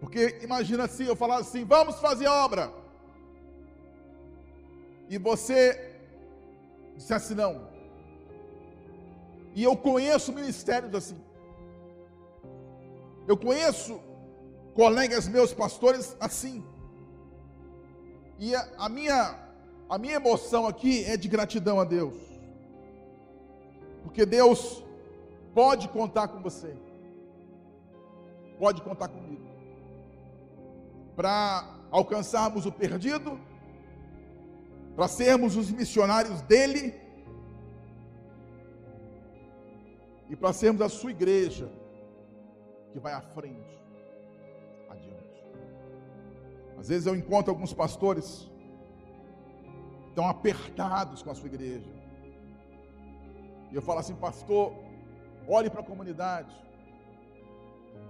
Porque 0.00 0.38
imagina 0.42 0.84
assim, 0.84 1.04
eu 1.04 1.16
falar 1.16 1.38
assim, 1.38 1.64
vamos 1.64 2.00
fazer 2.00 2.26
obra. 2.26 2.72
E 5.08 5.18
você 5.18 5.96
dissesse 6.96 7.34
não. 7.34 7.68
E 9.54 9.64
eu 9.64 9.76
conheço 9.76 10.32
ministérios 10.32 10.94
assim. 10.94 11.27
Eu 13.28 13.36
conheço 13.36 14.00
colegas 14.72 15.28
meus 15.28 15.52
pastores 15.52 16.16
assim. 16.18 16.64
E 18.38 18.54
a, 18.54 18.66
a, 18.78 18.88
minha 18.88 19.38
a 19.86 19.98
minha 19.98 20.14
emoção 20.14 20.66
aqui 20.66 21.04
é 21.04 21.14
de 21.14 21.28
gratidão 21.28 21.78
a 21.78 21.84
Deus. 21.84 22.16
Porque 24.02 24.24
Deus 24.24 24.82
pode 25.54 25.88
contar 25.90 26.28
com 26.28 26.40
você. 26.40 26.74
Pode 28.58 28.80
contar 28.80 29.08
comigo. 29.08 29.46
Para 31.14 31.68
alcançarmos 31.90 32.64
o 32.64 32.72
perdido, 32.72 33.38
para 34.96 35.06
sermos 35.06 35.54
os 35.54 35.70
missionários 35.70 36.40
dele 36.42 36.94
e 40.30 40.34
para 40.34 40.54
sermos 40.54 40.80
a 40.80 40.88
sua 40.88 41.10
igreja 41.10 41.77
que 42.92 42.98
vai 42.98 43.12
à 43.12 43.20
frente, 43.20 43.78
adiante. 44.88 45.44
Às 46.78 46.88
vezes 46.88 47.06
eu 47.06 47.14
encontro 47.14 47.52
alguns 47.52 47.72
pastores 47.72 48.48
tão 50.14 50.26
apertados 50.28 51.22
com 51.22 51.30
a 51.30 51.34
sua 51.34 51.46
igreja. 51.46 51.90
E 53.70 53.74
eu 53.74 53.82
falo 53.82 54.00
assim, 54.00 54.14
pastor, 54.14 54.72
olhe 55.46 55.70
para 55.70 55.80
a 55.80 55.84
comunidade. 55.84 56.54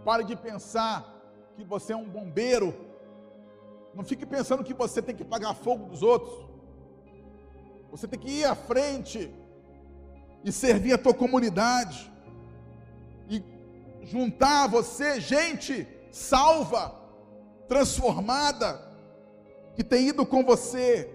Pare 0.05 0.25
de 0.25 0.37
pensar 0.37 1.15
que 1.57 1.65
você 1.65 1.93
é 1.93 1.97
um 1.97 2.09
bombeiro. 2.09 2.75
Não 3.95 4.05
fique 4.05 4.25
pensando 4.25 4.63
que 4.63 4.75
você 4.75 5.03
tem 5.03 5.15
que 5.15 5.25
pagar 5.25 5.55
fogo 5.55 5.87
dos 5.87 6.03
outros. 6.03 6.47
Você 7.91 8.07
tem 8.07 8.21
que 8.21 8.31
ir 8.31 8.45
à 8.45 8.55
frente 8.55 9.33
e 10.45 10.53
servir 10.53 10.93
a 10.93 10.99
tua 10.99 11.15
comunidade 11.15 12.11
juntar 14.03 14.65
a 14.65 14.67
você 14.67 15.21
gente 15.21 15.87
salva, 16.11 16.95
transformada, 17.67 18.81
que 19.75 19.85
tem 19.85 20.09
ido 20.09 20.27
com 20.27 20.43
você 20.45 21.15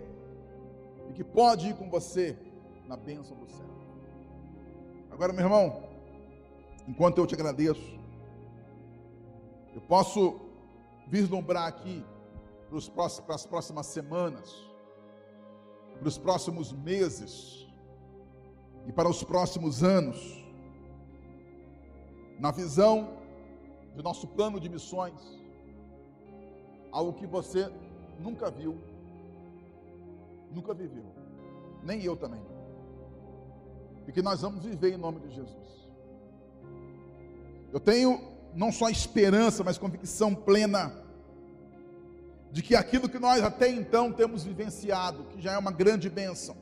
e 1.09 1.13
que 1.13 1.23
pode 1.23 1.69
ir 1.69 1.75
com 1.75 1.89
você 1.89 2.37
na 2.87 2.95
bênção 2.95 3.35
do 3.37 3.47
céu. 3.49 3.65
Agora, 5.11 5.33
meu 5.33 5.43
irmão, 5.43 5.83
enquanto 6.87 7.17
eu 7.17 7.27
te 7.27 7.35
agradeço, 7.35 7.99
eu 9.73 9.81
posso 9.81 10.39
vislumbrar 11.07 11.67
aqui 11.67 12.05
para 12.95 13.35
as 13.35 13.45
próximas 13.45 13.85
semanas, 13.87 14.51
para 15.99 16.07
os 16.07 16.17
próximos 16.17 16.71
meses 16.71 17.67
e 18.87 18.91
para 18.91 19.07
os 19.07 19.23
próximos 19.23 19.83
anos, 19.83 20.42
na 22.43 22.51
visão 22.51 23.07
do 23.95 24.03
nosso 24.03 24.27
plano 24.27 24.59
de 24.59 24.67
missões, 24.67 25.17
algo 26.91 27.13
que 27.13 27.25
você 27.25 27.71
nunca 28.19 28.51
viu, 28.51 28.77
nunca 30.51 30.73
viveu, 30.73 31.05
nem 31.81 32.03
eu 32.03 32.17
também, 32.17 32.41
e 34.05 34.11
que 34.11 34.21
nós 34.21 34.41
vamos 34.41 34.65
viver 34.65 34.91
em 34.93 34.97
nome 34.97 35.21
de 35.21 35.29
Jesus. 35.33 35.87
Eu 37.71 37.79
tenho 37.79 38.19
não 38.53 38.73
só 38.73 38.89
esperança, 38.89 39.63
mas 39.63 39.77
convicção 39.77 40.35
plena 40.35 40.91
de 42.51 42.61
que 42.61 42.75
aquilo 42.75 43.07
que 43.07 43.19
nós 43.19 43.41
até 43.41 43.69
então 43.69 44.11
temos 44.11 44.43
vivenciado, 44.43 45.23
que 45.29 45.39
já 45.39 45.53
é 45.53 45.57
uma 45.57 45.71
grande 45.71 46.09
bênção, 46.09 46.57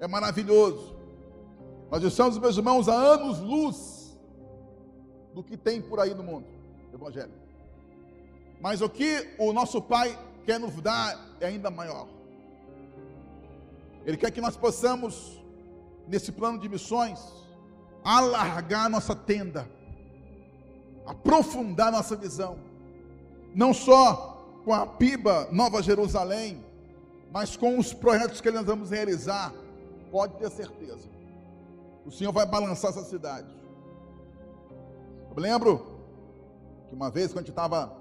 é 0.00 0.08
maravilhoso. 0.08 0.96
Nós 1.88 2.02
estamos, 2.02 2.36
meus 2.36 2.56
irmãos, 2.56 2.88
há 2.88 2.94
anos-luz 2.94 3.97
do 5.38 5.44
que 5.44 5.56
tem 5.56 5.80
por 5.80 6.00
aí 6.00 6.12
no 6.14 6.24
mundo, 6.24 6.46
Evangelho. 6.92 7.30
Mas 8.60 8.82
o 8.82 8.88
que 8.88 9.36
o 9.38 9.52
nosso 9.52 9.80
Pai 9.80 10.18
quer 10.44 10.58
nos 10.58 10.74
dar 10.80 11.16
é 11.38 11.46
ainda 11.46 11.70
maior. 11.70 12.08
Ele 14.04 14.16
quer 14.16 14.32
que 14.32 14.40
nós 14.40 14.56
possamos, 14.56 15.40
nesse 16.08 16.32
plano 16.32 16.58
de 16.58 16.68
missões, 16.68 17.20
alargar 18.02 18.90
nossa 18.90 19.14
tenda 19.14 19.70
aprofundar 21.06 21.90
nossa 21.90 22.14
visão, 22.14 22.58
não 23.54 23.72
só 23.72 24.44
com 24.64 24.74
a 24.74 24.86
PIBA 24.86 25.48
Nova 25.50 25.82
Jerusalém, 25.82 26.62
mas 27.32 27.56
com 27.56 27.78
os 27.78 27.94
projetos 27.94 28.42
que 28.42 28.50
nós 28.50 28.66
vamos 28.66 28.90
realizar, 28.90 29.54
pode 30.10 30.34
ter 30.34 30.50
certeza, 30.50 31.08
o 32.04 32.10
Senhor 32.10 32.32
vai 32.32 32.44
balançar 32.44 32.90
essa 32.90 33.04
cidade. 33.04 33.57
Eu 35.38 35.42
lembro 35.42 35.86
que 36.88 36.94
uma 36.96 37.12
vez, 37.12 37.28
quando 37.28 37.36
a 37.36 37.42
gente 37.42 37.50
estava 37.50 37.96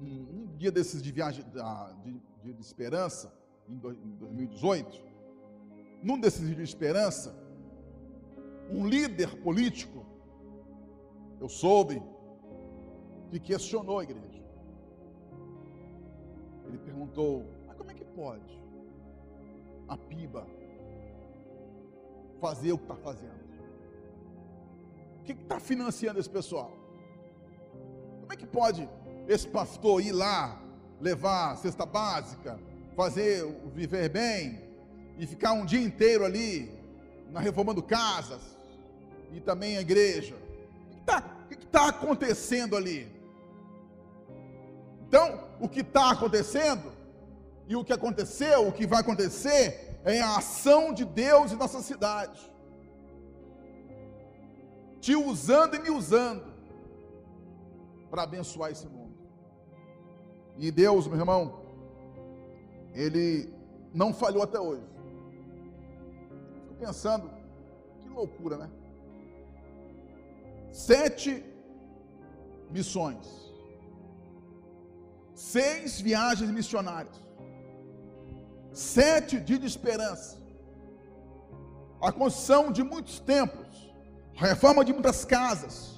um 0.00 0.46
dia 0.56 0.72
desses 0.72 1.02
de 1.02 1.12
viagem 1.12 1.44
de, 2.02 2.22
de, 2.42 2.54
de 2.54 2.62
esperança, 2.62 3.30
em 3.68 3.76
2018, 3.76 4.98
num 6.02 6.18
desses 6.18 6.40
dias 6.40 6.56
de 6.56 6.62
esperança, 6.62 7.36
um 8.70 8.86
líder 8.86 9.36
político, 9.42 10.06
eu 11.38 11.50
soube, 11.50 12.02
que 13.30 13.38
questionou 13.38 13.98
a 13.98 14.04
igreja. 14.04 14.42
Ele 16.66 16.78
perguntou: 16.78 17.44
mas 17.66 17.76
como 17.76 17.90
é 17.90 17.94
que 17.94 18.06
pode 18.06 18.58
a 19.86 19.98
PIBA 19.98 20.46
fazer 22.40 22.72
o 22.72 22.78
que 22.78 22.84
está 22.84 22.96
fazendo? 22.96 23.53
O 25.24 25.26
que 25.26 25.32
está 25.32 25.58
financiando 25.58 26.20
esse 26.20 26.28
pessoal? 26.28 26.70
Como 28.20 28.30
é 28.30 28.36
que 28.36 28.46
pode 28.46 28.86
esse 29.26 29.48
pastor 29.48 30.02
ir 30.02 30.12
lá, 30.12 30.60
levar 31.00 31.56
cesta 31.56 31.86
básica, 31.86 32.60
fazer 32.94 33.42
viver 33.74 34.10
bem 34.10 34.60
e 35.18 35.26
ficar 35.26 35.52
um 35.52 35.64
dia 35.64 35.80
inteiro 35.80 36.26
ali 36.26 36.70
na 37.30 37.40
reformando 37.40 37.82
casas 37.82 38.42
e 39.32 39.40
também 39.40 39.78
a 39.78 39.80
igreja? 39.80 40.34
O 40.34 40.90
que 40.90 40.98
está 41.00 41.22
tá 41.72 41.88
acontecendo 41.88 42.76
ali? 42.76 43.10
Então, 45.08 45.48
o 45.58 45.70
que 45.70 45.80
está 45.80 46.10
acontecendo 46.10 46.92
e 47.66 47.74
o 47.74 47.82
que 47.82 47.94
aconteceu, 47.94 48.68
o 48.68 48.72
que 48.72 48.86
vai 48.86 49.00
acontecer, 49.00 49.98
é 50.04 50.20
a 50.20 50.36
ação 50.36 50.92
de 50.92 51.06
Deus 51.06 51.50
em 51.50 51.56
nossa 51.56 51.80
cidade, 51.80 52.52
te 55.04 55.14
usando 55.14 55.74
e 55.76 55.80
me 55.84 55.90
usando 55.90 56.44
para 58.10 58.22
abençoar 58.22 58.70
esse 58.70 58.86
mundo. 58.88 59.14
E 60.56 60.70
Deus, 60.70 61.06
meu 61.06 61.18
irmão, 61.18 61.60
Ele 62.92 63.52
não 63.92 64.12
falhou 64.22 64.42
até 64.42 64.58
hoje. 64.58 64.86
Fico 66.62 66.74
pensando, 66.84 67.30
que 68.00 68.08
loucura, 68.08 68.56
né? 68.56 68.70
Sete 70.70 71.44
missões 72.70 73.44
seis 75.34 76.00
viagens 76.00 76.50
missionárias, 76.50 77.20
sete 78.72 79.40
dias 79.40 79.60
de 79.60 79.66
esperança, 79.66 80.38
a 82.00 82.12
construção 82.12 82.70
de 82.70 82.82
muitos 82.82 83.18
templos, 83.18 83.83
a 84.38 84.46
reforma 84.46 84.84
de 84.84 84.92
muitas 84.92 85.24
casas, 85.24 85.94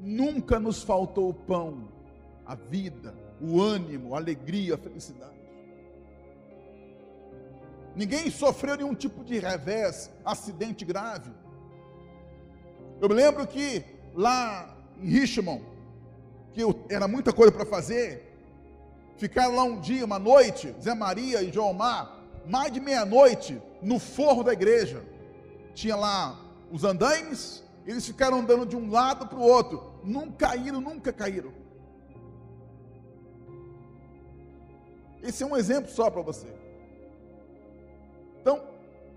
nunca 0.00 0.58
nos 0.60 0.82
faltou 0.82 1.30
o 1.30 1.34
pão, 1.34 1.88
a 2.44 2.54
vida, 2.54 3.14
o 3.40 3.60
ânimo, 3.60 4.14
a 4.14 4.18
alegria, 4.18 4.74
a 4.74 4.78
felicidade. 4.78 5.32
Ninguém 7.94 8.30
sofreu 8.30 8.76
nenhum 8.76 8.94
tipo 8.94 9.22
de 9.24 9.38
revés, 9.38 10.10
acidente 10.24 10.84
grave. 10.84 11.30
Eu 13.00 13.08
me 13.08 13.14
lembro 13.14 13.46
que 13.46 13.84
lá 14.14 14.76
em 15.00 15.08
Richmond, 15.08 15.64
que 16.52 16.62
era 16.88 17.06
muita 17.06 17.32
coisa 17.32 17.52
para 17.52 17.66
fazer, 17.66 18.32
Ficaram 19.22 19.54
lá 19.54 19.62
um 19.62 19.80
dia, 19.80 20.04
uma 20.04 20.18
noite, 20.18 20.74
Zé 20.82 20.94
Maria 20.94 21.42
e 21.42 21.52
João 21.52 21.72
Mar, 21.72 22.20
mais 22.44 22.72
de 22.72 22.80
meia-noite, 22.80 23.62
no 23.80 24.00
forro 24.00 24.42
da 24.42 24.52
igreja. 24.52 25.00
Tinha 25.74 25.94
lá 25.94 26.41
os 26.72 26.84
andaimes, 26.84 27.62
eles 27.86 28.06
ficaram 28.06 28.38
andando 28.38 28.64
de 28.64 28.74
um 28.74 28.90
lado 28.90 29.26
para 29.26 29.38
o 29.38 29.42
outro. 29.42 29.92
Não 30.02 30.32
caíram, 30.32 30.80
nunca 30.80 31.12
caíram. 31.12 31.52
Esse 35.22 35.42
é 35.42 35.46
um 35.46 35.54
exemplo 35.54 35.90
só 35.90 36.10
para 36.10 36.22
você. 36.22 36.48
Então, 38.40 38.62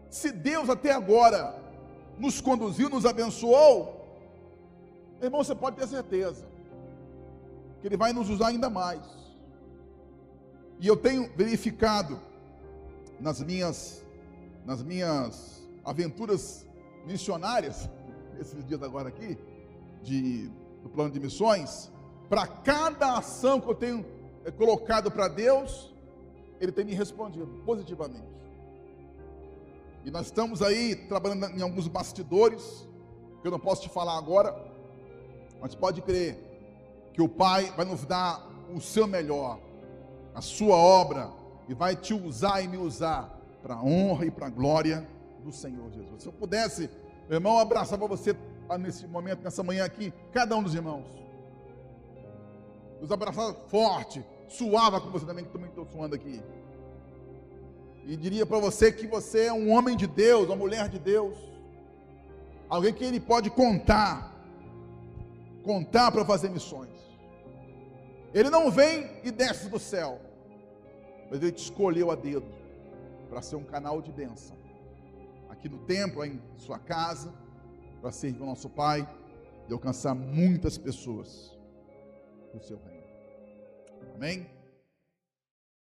se 0.09 0.31
Deus 0.31 0.69
até 0.69 0.91
agora 0.91 1.57
nos 2.19 2.41
conduziu, 2.41 2.89
nos 2.89 3.05
abençoou, 3.05 4.05
irmão, 5.21 5.43
você 5.43 5.55
pode 5.55 5.77
ter 5.77 5.87
certeza 5.87 6.45
que 7.79 7.87
Ele 7.87 7.97
vai 7.97 8.11
nos 8.11 8.29
usar 8.29 8.47
ainda 8.47 8.69
mais. 8.69 9.01
E 10.79 10.87
eu 10.87 10.97
tenho 10.97 11.31
verificado 11.37 12.19
nas 13.17 13.41
minhas, 13.41 14.03
nas 14.65 14.83
minhas 14.83 15.63
aventuras 15.85 16.65
missionárias, 17.05 17.89
esses 18.39 18.65
dias 18.65 18.81
agora 18.81 19.09
aqui, 19.09 19.37
de, 20.03 20.49
do 20.81 20.89
plano 20.89 21.11
de 21.11 21.19
missões, 21.19 21.91
para 22.29 22.45
cada 22.47 23.17
ação 23.17 23.61
que 23.61 23.69
eu 23.69 23.75
tenho 23.75 24.05
eh, 24.43 24.51
colocado 24.51 25.11
para 25.11 25.27
Deus, 25.27 25.93
Ele 26.59 26.71
tem 26.71 26.85
me 26.85 26.93
respondido 26.93 27.47
positivamente. 27.65 28.35
E 30.03 30.11
nós 30.11 30.27
estamos 30.27 30.61
aí 30.61 30.95
trabalhando 30.95 31.57
em 31.57 31.61
alguns 31.61 31.87
bastidores, 31.87 32.87
que 33.41 33.47
eu 33.47 33.51
não 33.51 33.59
posso 33.59 33.83
te 33.83 33.89
falar 33.89 34.17
agora, 34.17 34.55
mas 35.61 35.73
pode 35.73 36.01
crer 36.01 36.37
que 37.13 37.21
o 37.21 37.29
Pai 37.29 37.71
vai 37.75 37.85
nos 37.85 38.05
dar 38.05 38.47
o 38.73 38.81
seu 38.81 39.07
melhor, 39.07 39.59
a 40.33 40.41
sua 40.41 40.75
obra, 40.75 41.31
e 41.67 41.73
vai 41.73 41.95
te 41.95 42.13
usar 42.13 42.61
e 42.61 42.67
me 42.67 42.77
usar 42.77 43.39
para 43.63 43.75
a 43.75 43.83
honra 43.83 44.25
e 44.25 44.31
para 44.31 44.47
a 44.47 44.49
glória 44.49 45.07
do 45.45 45.51
Senhor 45.53 45.89
Jesus. 45.91 46.23
Se 46.23 46.27
eu 46.27 46.33
pudesse, 46.33 46.89
meu 47.29 47.37
irmão, 47.37 47.59
abraçar 47.59 47.97
para 47.97 48.07
você 48.07 48.35
nesse 48.79 49.07
momento, 49.07 49.43
nessa 49.43 49.63
manhã 49.63 49.85
aqui, 49.85 50.13
cada 50.33 50.55
um 50.57 50.63
dos 50.63 50.75
irmãos. 50.75 51.07
Nos 52.99 53.11
abraçar 53.11 53.53
forte, 53.67 54.25
suava 54.49 54.99
com 54.99 55.09
você 55.09 55.25
também, 55.25 55.45
que 55.45 55.51
também 55.51 55.69
estou 55.69 55.85
suando 55.85 56.15
aqui 56.15 56.41
e 58.07 58.15
diria 58.15 58.45
para 58.45 58.59
você 58.59 58.91
que 58.91 59.07
você 59.07 59.45
é 59.45 59.53
um 59.53 59.71
homem 59.71 59.97
de 59.97 60.05
Deus, 60.05 60.45
uma 60.45 60.55
mulher 60.55 60.87
de 60.87 60.99
Deus, 60.99 61.35
alguém 62.69 62.93
que 62.93 63.03
ele 63.03 63.19
pode 63.19 63.49
contar, 63.49 64.31
contar 65.63 66.11
para 66.11 66.23
fazer 66.23 66.49
missões. 66.49 66.89
Ele 68.33 68.49
não 68.49 68.69
vem 68.69 69.09
e 69.23 69.31
desce 69.31 69.69
do 69.69 69.79
céu, 69.79 70.19
mas 71.31 71.41
ele 71.41 71.51
te 71.51 71.63
escolheu 71.63 72.11
a 72.11 72.15
dedo 72.15 72.45
para 73.27 73.41
ser 73.41 73.55
um 73.55 73.63
canal 73.63 74.01
de 74.01 74.11
bênção, 74.11 74.55
aqui 75.49 75.69
no 75.69 75.79
templo, 75.79 76.23
em 76.23 76.41
sua 76.57 76.79
casa, 76.79 77.33
para 78.01 78.11
servir 78.11 78.41
o 78.41 78.45
nosso 78.45 78.69
Pai 78.69 79.07
e 79.67 79.73
alcançar 79.73 80.13
muitas 80.13 80.77
pessoas 80.77 81.57
no 82.53 82.61
seu 82.61 82.77
reino. 82.77 83.03
Amém? 84.15 84.54